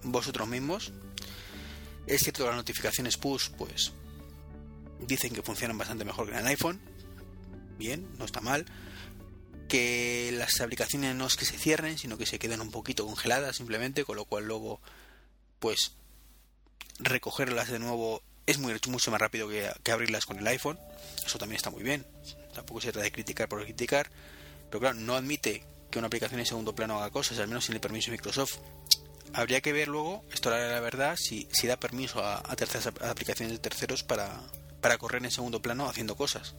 Vosotros 0.04 0.48
mismos. 0.48 0.94
Es 2.06 2.22
cierto 2.22 2.44
que 2.44 2.50
las 2.50 2.56
notificaciones 2.56 3.18
push, 3.18 3.50
pues, 3.58 3.94
dicen 5.08 5.34
que 5.34 5.42
funcionan 5.42 5.76
bastante 5.76 6.06
mejor 6.06 6.28
que 6.28 6.34
en 6.34 6.38
el 6.38 6.46
iPhone. 6.46 6.80
Bien, 7.80 8.08
no 8.20 8.26
está 8.26 8.40
mal. 8.40 8.68
Que 9.68 10.30
las 10.34 10.62
aplicaciones 10.62 11.16
no 11.16 11.26
es 11.26 11.36
que 11.36 11.46
se 11.46 11.58
cierren, 11.58 11.98
sino 11.98 12.20
que 12.20 12.28
se 12.28 12.38
queden 12.38 12.62
un 12.62 12.70
poquito 12.70 13.08
congeladas 13.08 13.56
simplemente, 13.56 14.06
con 14.06 14.18
lo 14.18 14.26
cual 14.26 14.46
luego 14.46 14.80
pues 15.58 15.94
recogerlas 17.00 17.72
de 17.72 17.80
nuevo 17.80 18.22
es 18.46 18.60
muy, 18.60 18.80
mucho 18.88 19.10
más 19.10 19.20
rápido 19.20 19.50
que, 19.50 19.68
que 19.82 19.92
abrirlas 19.92 20.28
con 20.28 20.38
el 20.38 20.46
iPhone. 20.46 20.78
Eso 21.26 21.40
también 21.40 21.58
está 21.58 21.72
muy 21.72 21.82
bien. 21.82 22.06
Tampoco 22.54 22.82
se 22.82 22.92
trata 22.92 23.06
de 23.06 23.12
criticar 23.12 23.50
por 23.50 23.64
criticar. 23.64 24.12
Pero 24.70 24.80
claro, 24.80 25.00
no 25.00 25.16
admite 25.16 25.64
que 25.92 26.00
una 26.00 26.08
aplicación 26.08 26.40
en 26.40 26.46
segundo 26.46 26.74
plano 26.74 26.98
haga 26.98 27.12
cosas, 27.12 27.38
al 27.40 27.48
menos 27.48 27.66
sin 27.66 27.76
el 27.76 27.82
permiso 27.82 28.08
de 28.08 28.18
Microsoft. 28.18 28.58
Habría 29.34 29.62
que 29.62 29.72
ver 29.72 29.88
luego, 29.88 30.26
esto 30.34 30.50
la, 30.50 30.68
la 30.68 30.80
verdad, 30.80 31.16
si, 31.18 31.48
si 31.52 31.68
da 31.68 31.78
permiso 31.78 32.26
a, 32.26 32.42
terceras 32.56 32.88
aplicaciones 32.88 33.54
de 33.54 33.60
terceros 33.60 34.04
para, 34.04 34.42
para 34.82 34.98
correr 34.98 35.24
en 35.24 35.32
segundo 35.32 35.62
plano 35.62 35.88
haciendo 35.88 36.16
cosas. 36.16 36.56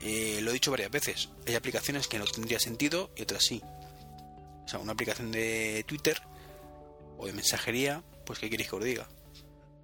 Eh, 0.00 0.40
lo 0.42 0.50
he 0.50 0.54
dicho 0.54 0.70
varias 0.70 0.90
veces, 0.90 1.30
hay 1.46 1.54
aplicaciones 1.54 2.06
que 2.06 2.18
no 2.18 2.26
tendría 2.26 2.60
sentido 2.60 3.10
y 3.16 3.22
otras 3.22 3.44
sí. 3.44 3.62
O 4.64 4.68
sea, 4.68 4.78
una 4.78 4.92
aplicación 4.92 5.32
de 5.32 5.84
Twitter 5.86 6.20
o 7.18 7.26
de 7.26 7.32
mensajería, 7.32 8.02
pues 8.24 8.38
¿qué 8.38 8.50
queréis 8.50 8.68
que 8.68 8.76
os 8.76 8.84
diga? 8.84 9.08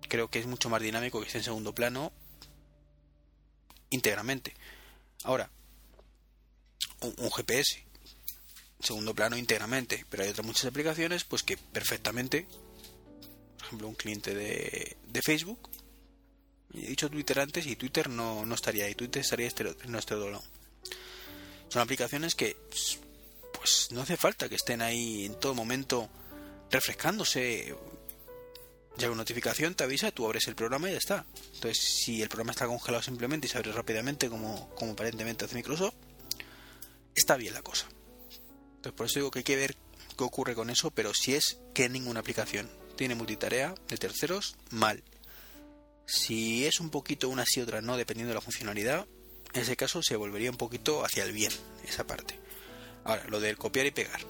Creo 0.09 0.29
que 0.29 0.39
es 0.39 0.47
mucho 0.47 0.69
más 0.69 0.83
dinámico 0.83 1.21
que 1.21 1.27
esté 1.27 1.39
en 1.39 1.45
segundo 1.45 1.75
plano 1.75 2.13
íntegramente. 3.91 4.55
Ahora, 5.25 5.51
un, 7.01 7.31
GPS, 7.31 7.85
segundo 8.83 9.15
plano 9.15 9.37
íntegramente, 9.37 10.05
pero 10.11 10.25
hay 10.25 10.31
otras 10.31 10.47
muchas 10.47 10.67
aplicaciones 10.67 11.25
pues 11.25 11.43
que 11.43 11.57
perfectamente, 11.57 12.47
por 13.57 13.67
ejemplo, 13.67 13.89
un 13.89 13.95
cliente 13.95 14.35
de, 14.35 14.97
de 15.07 15.23
Facebook, 15.23 15.71
he 16.75 16.89
dicho 16.89 17.11
Twitter 17.11 17.41
antes 17.41 17.67
y 17.67 17.77
Twitter 17.77 18.09
no, 18.09 18.45
no 18.45 18.55
estaría 18.55 18.87
ahí, 18.87 18.95
Twitter 18.95 19.21
estaría 19.21 19.49
en 19.49 19.93
nuestro 19.93 20.31
lado. 20.31 20.43
Son 21.69 21.81
aplicaciones 21.83 22.35
que 22.35 22.57
pues 23.53 23.89
no 23.93 24.03
hace 24.03 24.17
falta 24.17 24.49
que 24.49 24.57
estén 24.57 24.83
ahí 24.83 25.25
en 25.25 25.39
todo 25.39 25.55
momento 25.55 26.09
refrescándose. 26.71 27.75
Ya 28.99 29.09
una 29.09 29.19
notificación 29.19 29.75
te 29.75 29.85
avisa, 29.85 30.11
tú 30.11 30.27
abres 30.27 30.49
el 30.49 30.55
programa 30.55 30.89
y 30.89 30.93
ya 30.93 30.99
está. 30.99 31.25
Entonces, 31.55 31.79
si 31.79 32.21
el 32.21 32.29
programa 32.29 32.51
está 32.51 32.67
congelado 32.67 33.03
simplemente 33.03 33.47
y 33.47 33.51
se 33.51 33.57
abre 33.57 33.73
rápidamente, 33.73 34.29
como, 34.29 34.69
como 34.75 34.93
aparentemente 34.93 35.47
hace 35.47 35.55
Microsoft, 35.55 35.95
está 37.15 37.37
bien 37.37 37.55
la 37.55 37.63
cosa. 37.63 37.87
Entonces, 38.83 38.97
por 38.97 39.07
eso 39.07 39.21
digo 39.21 39.31
que 39.31 39.39
hay 39.39 39.45
que 39.45 39.55
ver 39.55 39.77
qué 40.19 40.25
ocurre 40.25 40.57
con 40.57 40.69
eso, 40.69 40.91
pero 40.91 41.15
si 41.15 41.37
es 41.37 41.61
que 41.73 41.89
ninguna 41.89 42.19
aplicación 42.19 42.69
tiene 42.97 43.15
multitarea 43.15 43.77
de 43.87 43.97
terceros, 43.97 44.57
mal. 44.71 45.05
Si 46.05 46.67
es 46.67 46.81
un 46.81 46.91
poquito 46.91 47.29
una 47.29 47.47
sí 47.47 47.61
otra 47.61 47.81
no, 47.81 47.97
dependiendo 47.97 48.31
de 48.31 48.35
la 48.35 48.41
funcionalidad, 48.41 49.07
en 49.53 49.63
ese 49.63 49.77
caso 49.77 50.03
se 50.03 50.17
volvería 50.17 50.51
un 50.51 50.57
poquito 50.57 51.05
hacia 51.05 51.23
el 51.23 51.31
bien, 51.31 51.53
esa 51.87 52.09
parte. 52.09 52.37
Ahora, 53.05 53.25
lo 53.29 53.39
del 53.39 53.57
copiar 53.57 53.87
y 53.87 53.93
pegar. 53.93 54.21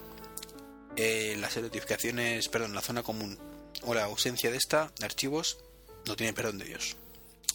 Eh, 0.97 1.35
las 1.41 1.57
notificaciones, 1.57 2.51
perdón, 2.51 2.75
la 2.75 2.83
zona 2.83 3.03
común 3.03 3.39
o 3.85 3.95
la 3.95 4.05
ausencia 4.05 4.51
de 4.51 4.59
esta 4.59 4.93
de 4.99 5.07
archivos 5.07 5.61
no 6.05 6.15
tiene 6.15 6.35
perdón 6.35 6.59
de 6.59 6.67
Dios. 6.67 6.97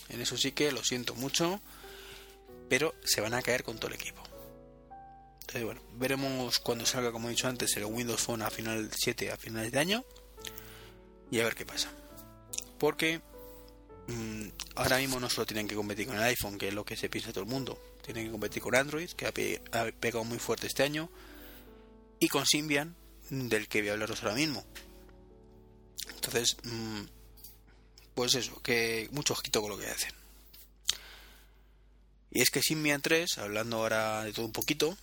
En 0.09 0.19
eso 0.19 0.35
sí 0.35 0.51
que 0.51 0.71
lo 0.71 0.83
siento 0.83 1.13
mucho, 1.13 1.61
pero 2.69 2.95
se 3.03 3.21
van 3.21 3.35
a 3.35 3.43
caer 3.43 3.63
con 3.63 3.77
todo 3.77 3.89
el 3.89 4.01
equipo. 4.01 4.26
Entonces, 5.47 5.63
bueno, 5.63 5.81
veremos 5.93 6.59
cuando 6.59 6.85
salga, 6.85 7.13
como 7.13 7.29
he 7.29 7.31
dicho 7.31 7.47
antes, 7.47 7.77
el 7.77 7.85
Windows 7.85 8.19
Phone 8.19 8.41
a 8.41 8.49
final 8.49 8.91
7 8.93 9.31
a 9.31 9.37
finales 9.37 9.71
de 9.71 9.79
año 9.79 10.03
y 11.31 11.39
a 11.39 11.45
ver 11.45 11.55
qué 11.55 11.65
pasa. 11.65 11.89
Porque 12.77 13.21
mmm, 14.07 14.49
ahora 14.75 14.97
mismo 14.97 15.21
no 15.21 15.29
solo 15.29 15.45
tienen 15.45 15.65
que 15.65 15.75
competir 15.75 16.05
con 16.05 16.17
el 16.17 16.23
iPhone, 16.23 16.57
que 16.57 16.67
es 16.67 16.73
lo 16.73 16.83
que 16.83 16.97
se 16.97 17.07
piensa 17.07 17.31
todo 17.31 17.45
el 17.45 17.49
mundo, 17.49 17.81
tienen 18.01 18.25
que 18.25 18.31
competir 18.31 18.61
con 18.61 18.75
Android, 18.75 19.09
que 19.11 19.25
ha, 19.25 19.31
pegado 19.31 20.25
muy 20.25 20.37
fuerte 20.37 20.67
este 20.67 20.83
año, 20.83 21.09
y 22.19 22.27
con 22.27 22.45
Symbian, 22.45 22.93
del 23.29 23.69
que 23.69 23.79
voy 23.79 23.87
a 23.87 23.93
hablaros 23.93 24.21
ahora 24.23 24.35
mismo. 24.35 24.65
Entonces, 26.13 26.57
mmm, 26.63 27.03
pues 28.15 28.35
eso, 28.35 28.61
que 28.61 29.07
mucho 29.13 29.31
ojito 29.31 29.61
con 29.61 29.71
lo 29.71 29.77
que 29.77 29.87
hacen. 29.87 30.11
Y 32.31 32.41
es 32.41 32.49
que 32.49 32.61
Symbian 32.61 33.01
3, 33.01 33.37
hablando 33.37 33.77
ahora 33.77 34.25
de 34.25 34.33
todo 34.33 34.45
un 34.45 34.51
poquito, 34.51 34.97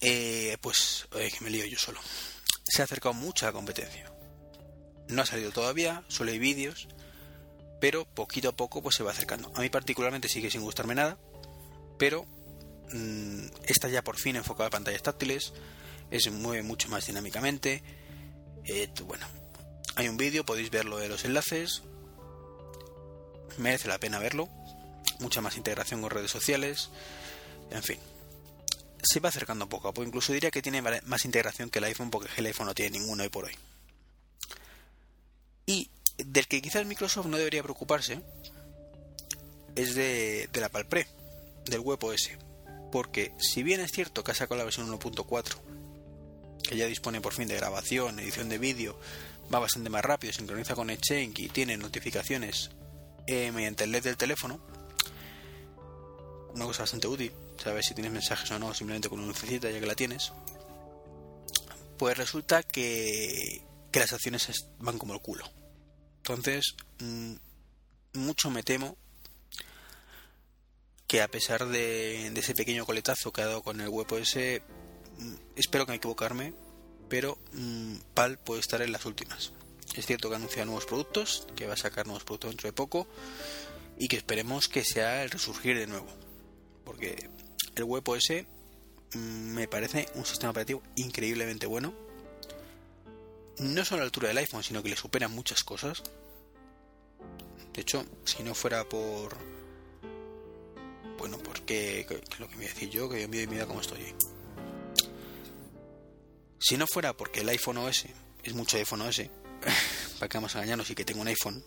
eh, 0.00 0.56
pues, 0.60 1.06
que 1.10 1.44
me 1.44 1.50
lío 1.50 1.66
yo 1.66 1.78
solo. 1.78 2.00
Se 2.64 2.82
ha 2.82 2.84
acercado 2.84 3.14
mucho 3.14 3.46
a 3.46 3.48
la 3.48 3.52
competencia. 3.52 4.12
No 5.08 5.22
ha 5.22 5.26
salido 5.26 5.50
todavía, 5.50 6.04
solo 6.08 6.30
hay 6.30 6.38
vídeos, 6.38 6.88
pero 7.80 8.04
poquito 8.04 8.50
a 8.50 8.56
poco 8.56 8.82
pues 8.82 8.96
se 8.96 9.02
va 9.02 9.12
acercando. 9.12 9.50
A 9.54 9.60
mí 9.60 9.70
particularmente 9.70 10.28
sigue 10.28 10.50
sin 10.50 10.60
gustarme 10.60 10.94
nada, 10.94 11.18
pero 11.98 12.26
mmm, 12.92 13.46
está 13.64 13.88
ya 13.88 14.02
por 14.02 14.18
fin 14.18 14.36
enfocada 14.36 14.68
a 14.68 14.70
pantallas 14.70 15.02
táctiles, 15.02 15.54
se 16.16 16.30
mueve 16.30 16.62
mucho 16.62 16.88
más 16.88 17.06
dinámicamente. 17.06 17.82
Eh, 18.64 18.88
bueno, 19.06 19.26
hay 19.96 20.08
un 20.08 20.16
vídeo, 20.16 20.44
podéis 20.44 20.70
verlo 20.70 20.98
de 20.98 21.08
los 21.08 21.24
enlaces. 21.24 21.82
Merece 23.56 23.88
la 23.88 23.98
pena 23.98 24.18
verlo. 24.18 24.48
Mucha 25.20 25.40
más 25.40 25.56
integración 25.56 26.00
con 26.00 26.10
redes 26.10 26.30
sociales. 26.30 26.90
En 27.70 27.82
fin. 27.82 27.98
Se 29.02 29.20
va 29.20 29.28
acercando 29.28 29.68
poco 29.68 29.88
a 29.88 29.92
poco. 29.92 30.06
Incluso 30.06 30.32
diría 30.32 30.50
que 30.50 30.62
tiene 30.62 30.82
más 30.82 31.24
integración 31.24 31.70
que 31.70 31.78
el 31.78 31.84
iPhone 31.84 32.10
porque 32.10 32.28
el 32.36 32.46
iPhone 32.46 32.66
no 32.66 32.74
tiene 32.74 32.98
ninguno 32.98 33.22
hoy 33.22 33.28
por 33.28 33.44
hoy. 33.44 33.56
Y 35.66 35.90
del 36.16 36.46
que 36.48 36.62
quizás 36.62 36.86
Microsoft 36.86 37.26
no 37.26 37.36
debería 37.36 37.62
preocuparse 37.62 38.20
es 39.76 39.94
de, 39.94 40.48
de 40.52 40.60
la 40.60 40.68
Palpre, 40.68 41.06
del 41.66 41.80
WebOS. 41.80 42.30
Porque 42.90 43.32
si 43.38 43.62
bien 43.62 43.80
es 43.80 43.92
cierto 43.92 44.24
que 44.24 44.32
ha 44.32 44.34
sacado 44.34 44.56
la 44.56 44.64
versión 44.64 44.90
1.4, 44.90 45.56
que 46.62 46.76
ya 46.76 46.86
dispone 46.86 47.20
por 47.20 47.34
fin 47.34 47.48
de 47.48 47.56
grabación, 47.56 48.18
edición 48.18 48.48
de 48.48 48.58
vídeo, 48.58 48.98
va 49.52 49.58
bastante 49.58 49.90
más 49.90 50.04
rápido, 50.04 50.32
sincroniza 50.32 50.74
con 50.74 50.90
Exchange 50.90 51.38
y 51.40 51.48
tiene 51.48 51.76
notificaciones 51.76 52.70
eh, 53.26 53.50
mediante 53.52 53.84
el 53.84 53.92
LED 53.92 54.04
del 54.04 54.16
teléfono, 54.16 54.60
una 56.54 56.64
cosa 56.64 56.82
bastante 56.82 57.08
útil, 57.08 57.32
sabes 57.58 57.86
si 57.86 57.94
tienes 57.94 58.12
mensajes 58.12 58.50
o 58.50 58.58
no, 58.58 58.72
simplemente 58.74 59.08
con 59.08 59.18
una 59.18 59.28
lucecita 59.28 59.70
ya 59.70 59.80
que 59.80 59.86
la 59.86 59.94
tienes, 59.94 60.32
pues 61.98 62.16
resulta 62.16 62.62
que, 62.62 63.62
que 63.90 64.00
las 64.00 64.12
acciones 64.12 64.66
van 64.78 64.98
como 64.98 65.14
el 65.14 65.20
culo. 65.20 65.44
Entonces, 66.18 66.76
mm, 67.00 67.34
mucho 68.14 68.50
me 68.50 68.62
temo 68.62 68.96
que 71.06 71.22
a 71.22 71.28
pesar 71.28 71.66
de, 71.66 72.26
ese 72.26 72.54
pequeño 72.54 72.84
coletazo 72.84 73.32
que 73.32 73.40
ha 73.40 73.46
dado 73.46 73.62
con 73.62 73.80
el 73.80 73.88
WebOS, 73.88 74.36
mm, 75.18 75.34
espero 75.56 75.86
que 75.86 75.92
me 75.92 75.96
equivocarme, 75.96 76.52
pero 77.08 77.38
mm, 77.52 77.96
PAL 78.14 78.38
puede 78.38 78.60
estar 78.60 78.82
en 78.82 78.92
las 78.92 79.06
últimas. 79.06 79.52
Es 79.94 80.06
cierto 80.06 80.28
que 80.28 80.36
anuncia 80.36 80.64
nuevos 80.66 80.84
productos, 80.84 81.46
que 81.56 81.66
va 81.66 81.74
a 81.74 81.78
sacar 81.78 82.06
nuevos 82.06 82.24
productos 82.24 82.50
dentro 82.50 82.68
de 82.68 82.74
poco 82.74 83.08
y 83.98 84.08
que 84.08 84.16
esperemos 84.16 84.68
que 84.68 84.84
sea 84.84 85.22
el 85.24 85.30
resurgir 85.30 85.78
de 85.78 85.86
nuevo. 85.86 86.08
Porque 86.84 87.30
el 87.78 87.84
WebOS 87.84 88.44
me 89.14 89.68
parece 89.68 90.06
un 90.14 90.26
sistema 90.26 90.50
operativo 90.50 90.82
increíblemente 90.96 91.66
bueno 91.66 92.08
no 93.58 93.84
solo 93.84 93.98
a 93.98 94.04
la 94.04 94.06
altura 94.06 94.28
del 94.28 94.38
iPhone, 94.38 94.62
sino 94.62 94.82
que 94.82 94.88
le 94.88 94.96
superan 94.96 95.32
muchas 95.32 95.64
cosas. 95.64 96.02
De 97.72 97.80
hecho, 97.80 98.04
si 98.24 98.42
no 98.42 98.54
fuera 98.54 98.88
por. 98.88 99.36
Bueno, 101.18 101.38
porque. 101.38 102.06
lo 102.38 102.48
que 102.48 102.56
me 102.56 102.62
voy 102.62 102.66
a 102.66 102.74
decir 102.74 102.90
yo, 102.90 103.08
que 103.08 103.22
yo 103.22 103.28
me 103.28 103.46
mira 103.46 103.66
cómo 103.66 103.80
estoy. 103.80 104.14
Si 106.60 106.76
no 106.76 106.86
fuera 106.86 107.16
porque 107.16 107.40
el 107.40 107.48
iPhone 107.48 107.78
OS 107.78 108.06
es 108.42 108.54
mucho 108.54 108.76
iPhone 108.76 109.02
OS, 109.02 109.22
para 110.18 110.28
que 110.28 110.38
vamos 110.38 110.54
a 110.54 110.58
engañarnos 110.58 110.90
y 110.90 110.94
que 110.94 111.04
tengo 111.04 111.20
un 111.20 111.28
iPhone, 111.28 111.62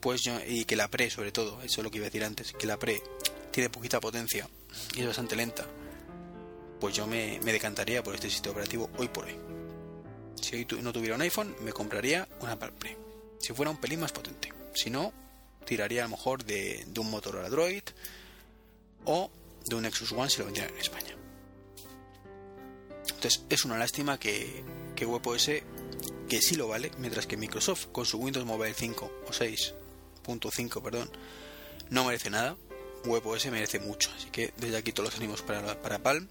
pues 0.00 0.22
yo. 0.22 0.38
Y 0.46 0.64
que 0.64 0.76
la 0.76 0.88
Pre, 0.88 1.10
sobre 1.10 1.32
todo, 1.32 1.62
eso 1.62 1.80
es 1.80 1.84
lo 1.84 1.90
que 1.90 1.98
iba 1.98 2.06
a 2.06 2.10
decir 2.10 2.24
antes, 2.24 2.52
que 2.52 2.66
la 2.66 2.78
Pre 2.78 3.02
tiene 3.50 3.70
poquita 3.70 4.00
potencia 4.00 4.48
y 4.94 5.00
es 5.00 5.06
bastante 5.06 5.36
lenta, 5.36 5.64
pues 6.80 6.94
yo 6.94 7.06
me, 7.06 7.40
me 7.42 7.52
decantaría 7.52 8.02
por 8.02 8.14
este 8.14 8.30
sistema 8.30 8.52
operativo 8.52 8.90
hoy 8.98 9.08
por 9.08 9.24
hoy. 9.24 9.36
Si 10.40 10.56
hoy 10.56 10.66
no 10.82 10.92
tuviera 10.92 11.14
un 11.14 11.22
iPhone, 11.22 11.56
me 11.60 11.72
compraría 11.72 12.28
una 12.40 12.58
Palm 12.58 12.74
Si 13.38 13.52
fuera 13.52 13.70
un 13.70 13.78
pelín 13.78 14.00
más 14.00 14.12
potente. 14.12 14.52
Si 14.74 14.90
no, 14.90 15.12
tiraría 15.64 16.02
a 16.02 16.04
lo 16.04 16.16
mejor 16.16 16.44
de, 16.44 16.86
un 16.98 17.10
Motorola 17.10 17.48
Droid 17.48 17.82
o 19.06 19.30
de 19.64 19.76
un 19.76 19.82
Nexus 19.82 20.12
One 20.12 20.28
si 20.28 20.38
lo 20.38 20.44
vendieran 20.44 20.72
en 20.74 20.80
España. 20.80 21.16
Entonces 23.08 23.44
es 23.48 23.64
una 23.64 23.78
lástima 23.78 24.18
que, 24.18 24.64
que 24.94 25.06
WebOS 25.06 25.50
que 26.28 26.42
sí 26.42 26.56
lo 26.56 26.68
vale, 26.68 26.90
mientras 26.98 27.26
que 27.26 27.36
Microsoft 27.36 27.86
con 27.92 28.06
su 28.06 28.18
Windows 28.18 28.46
Mobile 28.46 28.74
5 28.74 29.12
o 29.26 29.30
6.5, 29.30 30.82
perdón, 30.82 31.10
no 31.90 32.04
merece 32.04 32.30
nada. 32.30 32.56
WebOS 33.04 33.46
merece 33.46 33.78
mucho, 33.80 34.10
así 34.16 34.30
que 34.30 34.52
desde 34.56 34.76
aquí 34.76 34.92
todos 34.92 35.10
los 35.10 35.18
ánimos 35.18 35.42
para, 35.42 35.80
para 35.82 35.98
Palm 35.98 36.28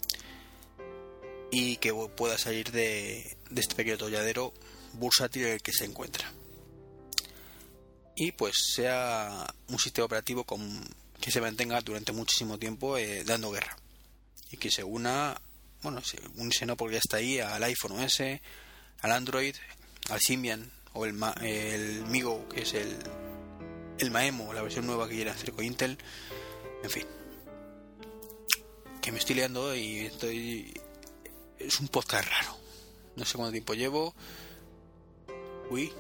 y 1.56 1.78
que 1.78 1.94
pueda 1.94 2.38
salir 2.38 2.72
de, 2.72 3.38
este 3.56 3.76
pequeño 3.76 3.98
tolladero 3.98 4.54
bursátil 4.94 5.46
en 5.46 5.54
el 5.54 5.62
que 5.62 5.72
se 5.72 5.86
encuentra. 5.86 6.32
Y 8.16 8.32
pues 8.32 8.56
sea 8.74 9.46
un 9.68 9.78
sistema 9.78 10.06
operativo 10.06 10.46
con, 10.46 10.84
que 11.22 11.30
se 11.30 11.42
mantenga 11.42 11.80
durante 11.82 12.12
muchísimo 12.12 12.58
tiempo 12.58 12.98
eh, 12.98 13.24
dando 13.24 13.52
guerra. 13.52 13.78
Y 14.50 14.58
que 14.58 14.72
se 14.72 14.84
una, 14.84 15.40
bueno, 15.84 16.04
se 16.04 16.18
unirse 16.38 16.66
no 16.66 16.76
porque 16.76 16.94
ya 16.94 17.00
está 17.00 17.18
ahí, 17.18 17.40
al 17.40 17.64
iPhone 17.64 18.00
OS, 18.00 18.22
al 19.02 19.12
Android, 19.12 19.56
al 20.10 20.20
Symbian 20.22 20.72
o 20.94 21.06
el, 21.06 21.16
el 21.42 22.06
Migo, 22.06 22.50
que 22.50 22.64
es 22.64 22.74
el, 22.74 22.98
el 24.00 24.10
Maemo, 24.10 24.54
la 24.54 24.64
versión 24.64 24.88
nueva 24.88 25.08
que 25.08 25.16
quiere 25.16 25.30
hacer 25.30 25.52
con 25.52 25.66
Intel. 25.66 26.00
En 26.84 26.90
fin. 26.90 27.06
Que 29.02 29.12
me 29.12 29.20
estoy 29.20 29.36
liando 29.36 29.76
y 29.76 30.00
estoy... 30.00 30.74
Es 31.58 31.80
un 31.80 31.88
podcast 31.88 32.28
raro. 32.30 32.58
No 33.16 33.26
sé 33.26 33.38
cuánto 33.38 33.54
tiempo 33.54 33.74
llevo. 33.74 34.14
Uy, 35.70 35.92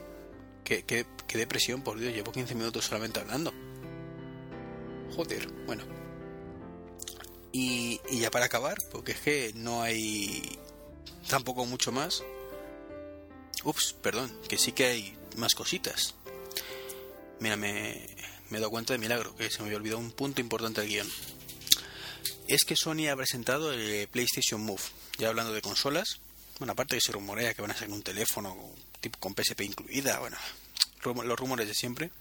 qué, 0.63 0.83
qué, 0.83 1.05
qué 1.27 1.37
depresión, 1.37 1.81
por 1.81 1.97
Dios. 1.99 2.13
Llevo 2.13 2.31
15 2.31 2.53
minutos 2.55 2.85
solamente 2.85 3.19
hablando. 3.19 3.53
Joder, 5.15 5.47
bueno. 5.65 5.83
Y, 7.51 8.01
y 8.09 8.19
ya 8.19 8.31
para 8.31 8.45
acabar, 8.45 8.77
porque 8.91 9.13
es 9.13 9.19
que 9.21 9.51
no 9.55 9.81
hay 9.81 10.59
tampoco 11.29 11.65
mucho 11.65 11.91
más. 11.91 12.23
Ups, 13.63 13.93
perdón, 14.01 14.31
que 14.49 14.57
sí 14.57 14.71
que 14.71 14.85
hay 14.85 15.17
más 15.37 15.55
cositas. 15.55 16.15
Mira, 17.39 17.55
me, 17.55 18.07
me 18.53 18.59
he 18.59 18.61
dado 18.61 18.69
cuenta 18.69 18.93
de 18.93 18.99
milagro, 18.99 19.35
que 19.35 19.49
se 19.49 19.59
me 19.59 19.65
había 19.65 19.77
olvidado 19.77 19.99
un 19.99 20.11
punto 20.11 20.39
importante 20.39 20.81
del 20.81 20.89
guion. 20.91 21.09
Es 22.47 22.65
que 22.65 22.75
Sony 22.75 23.07
ha 23.11 23.15
presentado 23.15 23.73
el 23.73 24.07
PlayStation 24.09 24.61
Move. 24.61 24.81
Ya 25.17 25.29
hablando 25.29 25.53
de 25.53 25.61
consolas, 25.63 26.19
bueno, 26.59 26.73
aparte 26.73 26.95
que 26.95 27.01
se 27.01 27.11
rumorea 27.11 27.55
que 27.55 27.63
van 27.63 27.71
a 27.71 27.73
sacar 27.73 27.89
un 27.89 28.03
teléfono 28.03 28.55
tipo 29.01 29.17
con 29.17 29.33
PSP 29.33 29.61
incluida, 29.61 30.19
bueno, 30.19 30.37
los 31.23 31.39
rumores 31.39 31.67
de 31.67 31.73
siempre. 31.73 32.11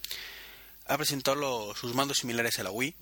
Ha 0.87 0.97
presentado 0.97 1.75
sus 1.75 1.93
mandos 1.93 2.17
similares 2.17 2.57
a 2.57 2.63
la 2.63 2.71
Wii. 2.71 2.95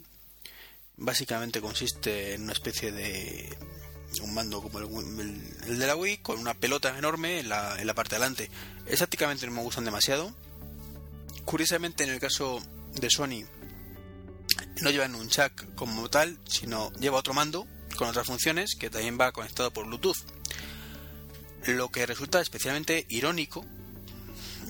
Básicamente 0.98 1.62
consiste 1.62 2.34
en 2.34 2.42
una 2.42 2.52
especie 2.52 2.92
de 2.92 3.56
un 4.20 4.34
mando 4.34 4.60
como 4.60 4.78
el, 4.78 5.78
de 5.78 5.86
la 5.86 5.96
Wii 5.96 6.18
con 6.18 6.38
una 6.38 6.52
pelota 6.52 6.98
enorme 6.98 7.40
en 7.40 7.48
la, 7.48 7.80
en 7.80 7.86
la 7.86 7.94
parte 7.94 8.16
de 8.16 8.20
delante. 8.20 8.50
Estáticamente 8.84 9.46
no 9.46 9.52
me 9.52 9.62
gustan 9.62 9.86
demasiado. 9.86 10.34
Curiosamente 11.46 12.04
en 12.04 12.10
el 12.10 12.20
caso 12.20 12.62
de 12.94 13.10
Sony 13.10 13.46
no 14.82 14.90
llevan 14.90 15.14
un 15.14 15.30
como 15.74 16.08
tal, 16.10 16.38
sino 16.48 16.92
lleva 16.94 17.18
otro 17.18 17.34
mando 17.34 17.66
con 17.96 18.08
otras 18.08 18.26
funciones 18.26 18.74
que 18.78 18.90
también 18.90 19.18
va 19.18 19.32
conectado 19.32 19.72
por 19.72 19.86
Bluetooth. 19.86 20.16
Lo 21.66 21.90
que 21.90 22.06
resulta 22.06 22.40
especialmente 22.40 23.06
irónico, 23.08 23.64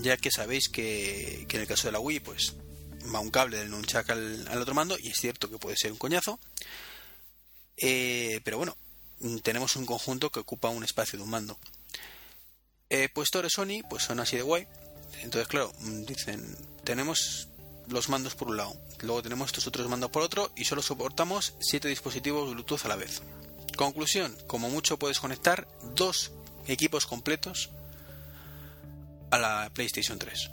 ya 0.00 0.17
que 0.17 0.31
sabéis 0.31 0.69
que, 0.69 1.47
en 1.49 1.61
el 1.61 1.67
caso 1.67 1.88
de 1.88 1.93
la 1.93 2.00
Wii, 2.00 2.21
pues 2.21 2.55
va 3.14 3.21
un 3.21 3.31
cable 3.31 3.59
del 3.59 3.71
nunchuck 3.71 4.11
al, 4.11 4.47
al 4.49 4.61
otro 4.61 4.75
mando 4.75 4.97
y 4.99 5.09
es 5.09 5.17
cierto 5.17 5.49
que 5.50 5.59
puede 5.59 5.76
ser 5.76 5.93
un 5.93 5.99
coñazo. 5.99 6.38
Eh, 7.79 8.41
pero 8.45 8.59
bueno, 8.59 8.76
tenemos 9.43 9.76
un 9.76 9.87
conjunto 9.87 10.31
que 10.31 10.41
ocupa 10.41 10.69
un 10.69 10.85
espacio 10.85 11.19
de 11.19 11.25
un 11.25 11.31
mando. 11.31 11.59
Eh, 12.91 13.09
pues 13.14 13.31
de 13.31 13.49
Sony, 13.49 13.83
pues 13.88 14.02
son 14.02 14.21
así 14.21 14.37
de 14.37 14.43
guay. 14.43 14.67
Entonces, 15.23 15.49
claro, 15.49 15.73
dicen, 16.07 16.57
tenemos 16.85 17.49
los 17.92 18.08
mandos 18.08 18.34
por 18.34 18.49
un 18.49 18.56
lado, 18.56 18.75
luego 19.00 19.22
tenemos 19.22 19.49
estos 19.49 19.66
otros 19.66 19.88
mandos 19.88 20.11
por 20.11 20.22
otro 20.22 20.50
y 20.56 20.64
solo 20.64 20.82
soportamos 20.82 21.54
7 21.61 21.88
dispositivos 21.88 22.50
Bluetooth 22.52 22.84
a 22.84 22.88
la 22.88 22.96
vez. 22.96 23.22
Conclusión, 23.76 24.37
como 24.46 24.68
mucho 24.68 24.99
puedes 24.99 25.20
conectar 25.20 25.66
dos 25.94 26.32
equipos 26.66 27.06
completos 27.06 27.70
a 29.30 29.38
la 29.38 29.70
PlayStation 29.72 30.18
3. 30.18 30.50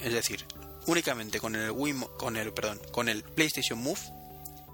Es 0.00 0.12
decir, 0.12 0.44
únicamente 0.86 1.40
con 1.40 1.56
el 1.56 1.70
Wii, 1.70 2.06
con 2.18 2.36
el 2.36 2.52
perdón, 2.52 2.80
con 2.92 3.08
el 3.08 3.22
PlayStation 3.22 3.78
Move 3.78 4.00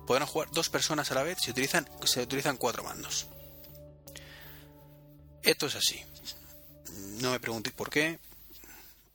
podrán 0.07 0.26
jugar 0.26 0.48
dos 0.53 0.68
personas 0.68 1.11
a 1.11 1.14
la 1.14 1.22
vez 1.22 1.38
si 1.40 1.50
utilizan, 1.53 1.88
se 2.05 2.22
utilizan 2.22 2.57
cuatro 2.57 2.83
mandos. 2.83 3.29
Esto 5.42 5.66
es 5.66 5.76
así. 5.76 6.03
No 7.20 7.31
me 7.31 7.40
preguntéis 7.40 7.74
por 7.74 7.90
qué. 7.90 8.18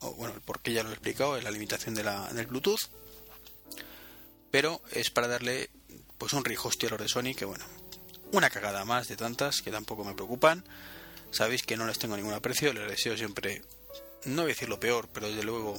O, 0.00 0.12
bueno, 0.14 0.34
el 0.34 0.40
por 0.40 0.60
qué 0.60 0.72
ya 0.72 0.82
lo 0.82 0.90
he 0.90 0.92
explicado, 0.92 1.36
es 1.36 1.44
la 1.44 1.50
limitación 1.50 1.94
de 1.94 2.04
la, 2.04 2.32
del 2.32 2.46
Bluetooth. 2.46 2.90
Pero 4.50 4.80
es 4.92 5.10
para 5.10 5.28
darle 5.28 5.70
pues 6.18 6.32
un 6.32 6.44
rijoste 6.44 6.86
a 6.86 6.96
de 6.96 7.08
Sony 7.08 7.34
que 7.36 7.44
bueno, 7.44 7.64
una 8.32 8.48
cagada 8.48 8.84
más 8.84 9.08
de 9.08 9.16
tantas 9.16 9.60
que 9.60 9.70
tampoco 9.70 10.04
me 10.04 10.14
preocupan. 10.14 10.64
Sabéis 11.30 11.62
que 11.62 11.76
no 11.76 11.86
les 11.86 11.98
tengo 11.98 12.16
ningún 12.16 12.32
aprecio, 12.32 12.72
les 12.72 12.88
deseo 12.88 13.16
siempre, 13.16 13.62
no 14.24 14.42
voy 14.42 14.52
a 14.52 14.54
decir 14.54 14.68
lo 14.68 14.80
peor, 14.80 15.08
pero 15.12 15.28
desde 15.28 15.42
luego 15.42 15.78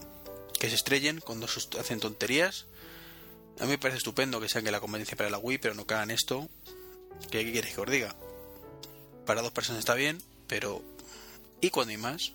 que 0.60 0.70
se 0.70 0.76
estrellen 0.76 1.22
cuando 1.22 1.48
hacen 1.48 2.00
tonterías 2.00 2.66
a 3.60 3.64
mí 3.64 3.70
me 3.70 3.78
parece 3.80 3.98
estupendo 3.98 4.40
que 4.40 4.48
que 4.48 4.72
la 4.72 4.80
conveniencia 4.80 5.18
para 5.18 5.30
la 5.30 5.40
Wii, 5.40 5.58
pero 5.58 5.74
no 5.74 5.88
que 5.88 5.96
hagan 5.96 6.12
esto. 6.12 6.48
¿Qué, 7.32 7.52
quieres 7.52 7.74
que 7.74 7.82
os 7.82 7.90
diga? 7.90 8.16
Para 9.26 9.42
dos 9.42 9.52
personas 9.52 9.80
está 9.80 9.96
bien, 9.96 10.22
pero. 10.48 10.84
¿Y 11.60 11.72
cuando 11.72 11.92
hay 11.92 11.98
más? 11.98 12.34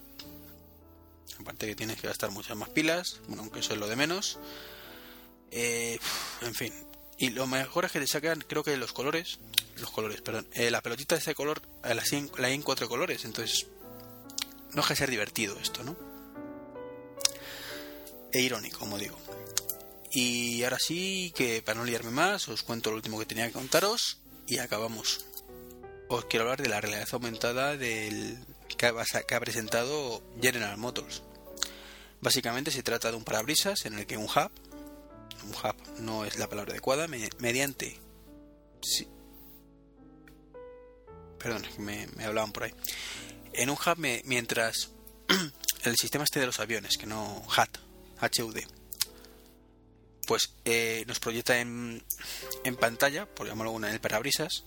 Aparte 1.41 1.67
que 1.67 1.75
tienes 1.75 2.01
que 2.01 2.07
gastar 2.07 2.31
muchas 2.31 2.57
más 2.57 2.69
pilas, 2.69 3.21
bueno, 3.27 3.43
aunque 3.43 3.61
eso 3.61 3.73
es 3.73 3.81
lo 3.81 3.89
de 3.89 3.97
menos. 3.97 4.39
Eh, 5.51 5.99
en 6.41 6.55
fin. 6.55 6.73
Y 7.19 7.31
lo 7.31 7.47
mejor 7.47 7.85
es 7.85 7.93
que 7.93 8.01
te 8.01 8.07
sacan, 8.07 8.43
creo 8.47 8.65
que 8.65 8.77
los 8.77 8.93
colores. 8.93 9.39
Los 9.77 9.91
colores, 9.91 10.21
perdón. 10.21 10.47
Eh, 10.53 10.71
la 10.71 10.81
pelotita 10.83 11.15
de 11.15 11.21
ese 11.21 11.35
color, 11.35 11.63
eh, 11.85 11.95
la, 11.95 12.03
hay 12.45 12.55
en 12.55 12.63
cuatro 12.63 12.89
colores, 12.89 13.25
entonces. 13.25 13.67
No 14.71 14.77
deja 14.77 14.95
de 14.95 14.97
ser 14.97 15.11
divertido 15.11 15.59
esto, 15.61 15.85
¿no? 15.85 15.97
E 18.33 18.41
irónico, 18.41 18.79
como 18.79 18.99
digo. 18.99 19.19
Y 20.11 20.63
ahora 20.65 20.79
sí, 20.79 21.33
que 21.37 21.63
para 21.63 21.79
no 21.79 21.85
liarme 21.85 22.11
más, 22.11 22.49
os 22.49 22.63
cuento 22.63 22.91
lo 22.91 22.97
último 22.97 23.19
que 23.19 23.27
tenía 23.27 23.47
que 23.47 23.53
contaros 23.53 24.19
y 24.47 24.59
acabamos. 24.59 25.27
Os 26.09 26.25
quiero 26.27 26.45
hablar 26.45 26.63
de 26.63 26.69
la 26.69 26.81
realidad 26.81 27.09
aumentada 27.13 27.77
del 27.77 28.39
que 29.27 29.35
ha, 29.37 29.41
presentado 29.41 30.23
General 30.41 30.77
Motors. 30.77 31.23
Básicamente 32.21 32.73
se 32.73 32.83
trata 32.83 33.11
de 33.11 33.17
un 33.17 33.23
parabrisas 33.23 33.87
en 33.87 33.97
el 33.99 34.07
que 34.07 34.17
un 34.17 34.25
hub, 34.25 34.51
un 35.45 35.55
hub 35.55 36.01
no 36.01 36.25
es 36.25 36.37
la 36.37 36.49
palabra 36.49 36.73
adecuada, 36.73 37.07
mediante... 37.07 37.99
Perdón, 41.39 41.65
me, 41.79 42.09
hablaban 42.25 42.53
por 42.53 42.65
ahí. 42.65 42.75
En 43.53 43.71
un 43.71 43.77
hub, 43.77 43.99
mientras 44.25 44.91
el 45.85 45.97
sistema 45.97 46.25
esté 46.25 46.41
de 46.41 46.47
los 46.47 46.59
aviones, 46.59 46.97
que 46.97 47.07
no 47.07 47.45
HAT, 47.57 47.79
HUD 48.41 48.59
pues 50.27 50.55
eh, 50.65 51.05
nos 51.09 51.19
proyecta 51.19 51.59
en, 51.59 52.03
en 52.65 52.77
pantalla, 52.77 53.27
por 53.27 53.47
llamarlo 53.47 53.77
en 53.77 53.85
el 53.85 54.01
parabrisas, 54.01 54.65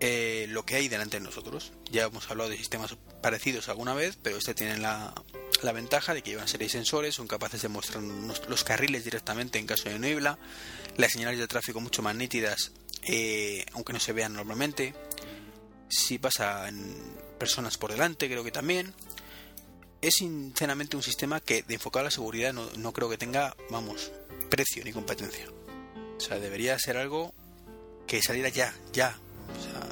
eh, 0.00 0.46
lo 0.48 0.64
que 0.64 0.76
hay 0.76 0.88
delante 0.88 1.18
de 1.18 1.24
nosotros. 1.24 1.72
Ya 1.90 2.04
hemos 2.04 2.30
hablado 2.30 2.50
de 2.50 2.56
sistemas 2.56 2.96
parecidos 3.20 3.68
alguna 3.68 3.94
vez, 3.94 4.18
pero 4.22 4.38
este 4.38 4.54
tiene 4.54 4.78
la, 4.78 5.14
la 5.62 5.72
ventaja 5.72 6.14
de 6.14 6.22
que 6.22 6.30
llevan 6.30 6.48
series 6.48 6.72
sensores, 6.72 7.14
son 7.14 7.28
capaces 7.28 7.62
de 7.62 7.68
mostrar 7.68 8.02
los 8.02 8.64
carriles 8.64 9.04
directamente 9.04 9.58
en 9.58 9.66
caso 9.66 9.88
de 9.88 9.98
niebla, 9.98 10.38
las 10.96 11.12
señales 11.12 11.38
de 11.38 11.46
tráfico 11.46 11.80
mucho 11.80 12.02
más 12.02 12.14
nítidas, 12.16 12.72
eh, 13.02 13.64
aunque 13.72 13.92
no 13.92 14.00
se 14.00 14.12
vean 14.12 14.32
normalmente. 14.32 14.94
Si 15.88 16.18
pasan 16.18 16.94
personas 17.38 17.76
por 17.76 17.90
delante, 17.90 18.28
creo 18.28 18.44
que 18.44 18.52
también 18.52 18.94
es 20.00 20.14
sinceramente 20.14 20.96
un 20.96 21.02
sistema 21.02 21.40
que 21.40 21.62
de 21.62 21.74
enfocado 21.74 22.00
a 22.00 22.04
la 22.04 22.10
seguridad 22.10 22.52
no, 22.52 22.92
creo 22.92 23.10
que 23.10 23.18
tenga, 23.18 23.56
vamos, 23.70 24.10
precio 24.48 24.84
ni 24.84 24.92
competencia. 24.92 25.46
O 26.16 26.20
sea, 26.20 26.38
debería 26.38 26.78
ser 26.78 26.96
algo 26.96 27.34
que 28.06 28.22
saliera 28.22 28.48
ya, 28.48 28.74
ya. 28.92 29.18
O 29.58 29.62
sea, 29.62 29.88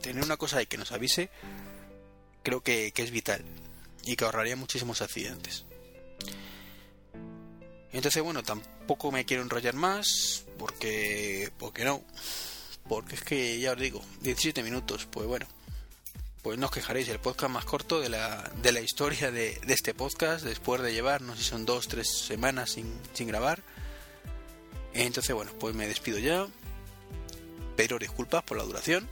tener 0.00 0.22
una 0.22 0.36
cosa 0.36 0.58
ahí 0.58 0.66
que 0.66 0.78
nos 0.78 0.92
avise, 0.92 1.30
creo 2.42 2.62
que, 2.62 2.92
es 2.94 3.10
vital 3.10 3.44
y 4.04 4.16
que 4.16 4.24
ahorraría 4.24 4.56
muchísimos 4.56 5.02
accidentes. 5.02 5.64
Entonces, 7.92 8.22
bueno, 8.22 8.42
tampoco 8.42 9.10
me 9.10 9.24
quiero 9.24 9.42
enrollar 9.42 9.74
más, 9.74 10.44
porque, 10.58 11.50
porque 11.58 11.84
no. 11.84 12.02
Porque 12.88 13.16
es 13.16 13.22
que 13.22 13.58
ya 13.58 13.72
os 13.72 13.80
digo, 13.80 14.00
17 14.20 14.62
minutos, 14.62 15.08
pues 15.10 15.26
bueno, 15.26 15.46
pues 16.46 16.56
no 16.56 16.66
os 16.66 16.72
quejaréis, 16.72 17.08
el 17.08 17.18
podcast 17.18 17.52
más 17.52 17.64
corto 17.64 18.00
de 18.00 18.08
la, 18.08 18.52
de 18.62 18.70
la 18.70 18.80
historia 18.80 19.32
de, 19.32 19.60
este 19.66 19.94
podcast, 19.94 20.44
después 20.44 20.80
de 20.82 20.92
llevar, 20.92 21.22
no 21.22 21.34
sé 21.34 21.42
si 21.42 21.48
son 21.48 21.66
dos, 21.66 21.88
tres 21.88 22.06
semanas 22.08 22.70
sin, 22.70 22.86
sin 23.14 23.26
grabar. 23.26 23.64
Entonces, 24.94 25.34
bueno, 25.34 25.50
pues 25.58 25.74
me 25.74 25.88
despido 25.88 26.18
ya. 26.18 26.46
Pediros 27.76 28.00
disculpas 28.00 28.42
por 28.42 28.56
la 28.56 28.64
duración. 28.64 29.08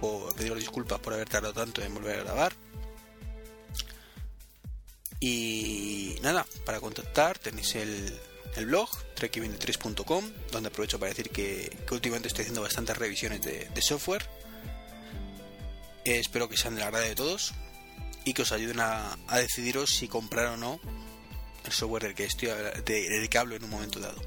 Por 0.00 0.34
pediros 0.34 0.58
disculpas 0.58 1.00
por 1.00 1.14
haber 1.14 1.28
tardado 1.28 1.54
tanto 1.54 1.82
en 1.82 1.94
volver 1.94 2.20
a 2.20 2.24
grabar. 2.24 2.52
Y 5.20 6.16
nada, 6.22 6.46
para 6.64 6.80
contactar 6.80 7.38
tenéis 7.38 7.74
el, 7.74 8.18
el 8.56 8.66
blog 8.66 8.88
trek23.com, 9.14 10.24
donde 10.50 10.68
aprovecho 10.68 10.98
para 10.98 11.10
decir 11.10 11.30
que, 11.30 11.76
últimamente 11.90 12.28
estoy 12.28 12.42
haciendo 12.42 12.62
bastantes 12.62 12.96
revisiones 12.96 13.40
de, 13.42 13.82
software 13.82 14.26
espero 16.04 16.48
que 16.48 16.56
sean 16.56 16.74
de 16.74 16.80
la 16.80 16.86
agrado 16.86 17.04
de 17.04 17.14
todos 17.14 17.52
y 18.24 18.32
que 18.32 18.42
os 18.42 18.52
ayuden 18.52 18.80
a, 18.80 19.16
decidiros 19.36 19.90
si 19.90 20.08
comprar 20.08 20.46
o 20.46 20.56
no 20.56 20.80
el 21.64 21.72
software 21.72 22.04
del 22.04 22.14
que 22.14 22.24
estoy 22.24 22.48
de, 22.48 23.28
que 23.30 23.38
hablo 23.38 23.56
en 23.56 23.64
un 23.64 23.70
momento 23.70 24.00
dado. 24.00 24.20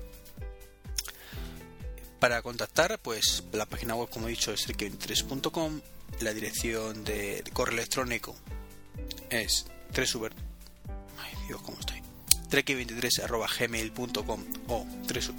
Para 2.22 2.44
contactar, 2.44 3.00
pues 3.00 3.44
la 3.52 3.66
página 3.66 3.96
web, 3.96 4.08
como 4.08 4.28
he 4.28 4.30
dicho, 4.30 4.54
es 4.54 4.68
el 4.70 4.78
23com 4.78 5.82
la 6.20 6.34
dirección 6.34 7.04
de 7.04 7.44
correo 7.52 7.74
electrónico 7.74 8.36
es 9.32 9.66
3 9.92 10.18
Ay, 11.18 11.34
Dios, 11.48 11.60
¿cómo 11.64 11.80
estoy? 11.80 12.00
trek23.gmail.com 12.52 14.44
o 14.68 14.86
3 15.08 15.32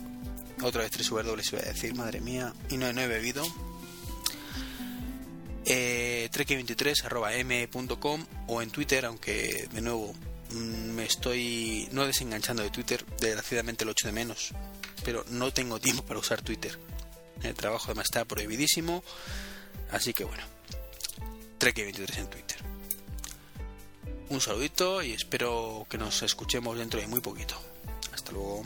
otra 0.63 0.83
vez 0.83 0.91
3 0.91 1.09
W 1.09 1.45
se 1.45 1.57
voy 1.57 1.65
a 1.65 1.69
decir, 1.69 1.95
madre 1.95 2.21
mía, 2.21 2.53
y 2.69 2.77
no, 2.79 2.93
no 2.93 3.01
he 3.01 3.07
bebido. 3.07 3.45
Eh, 5.67 6.29
trek23.m.com 6.33 8.27
o 8.49 8.61
en 8.61 8.71
Twitter, 8.71 9.05
aunque 9.07 9.69
de 9.73 9.81
nuevo 9.83 10.15
mm, 10.51 10.91
me 10.91 11.05
estoy 11.05 11.89
no 11.93 12.07
desenganchando 12.07 12.65
de 12.65 12.71
Twitter, 12.71 13.07
desgraciadamente 13.21 13.85
lo 13.85 13.93
echo 13.93 14.09
de 14.09 14.13
menos, 14.15 14.53
pero 15.05 15.25
no 15.31 15.53
tengo 15.53 15.81
tiempo 15.81 16.05
para 16.05 16.21
usar 16.21 16.43
Twitter. 16.43 16.79
El 17.43 17.55
trabajo 17.55 17.87
además 17.87 18.07
está 18.07 18.25
prohibidísimo, 18.25 19.03
así 19.91 20.13
que 20.13 20.25
bueno, 20.25 20.43
trek23 21.59 22.19
en 22.19 22.31
Twitter. 22.31 22.59
Un 24.29 24.41
saludito 24.41 25.03
y 25.03 25.13
espero 25.13 25.87
que 25.91 25.99
nos 25.99 26.23
escuchemos 26.23 26.79
dentro 26.79 27.01
de 27.01 27.07
muy 27.07 27.21
poquito. 27.21 27.55
Hasta 28.13 28.33
luego. 28.33 28.65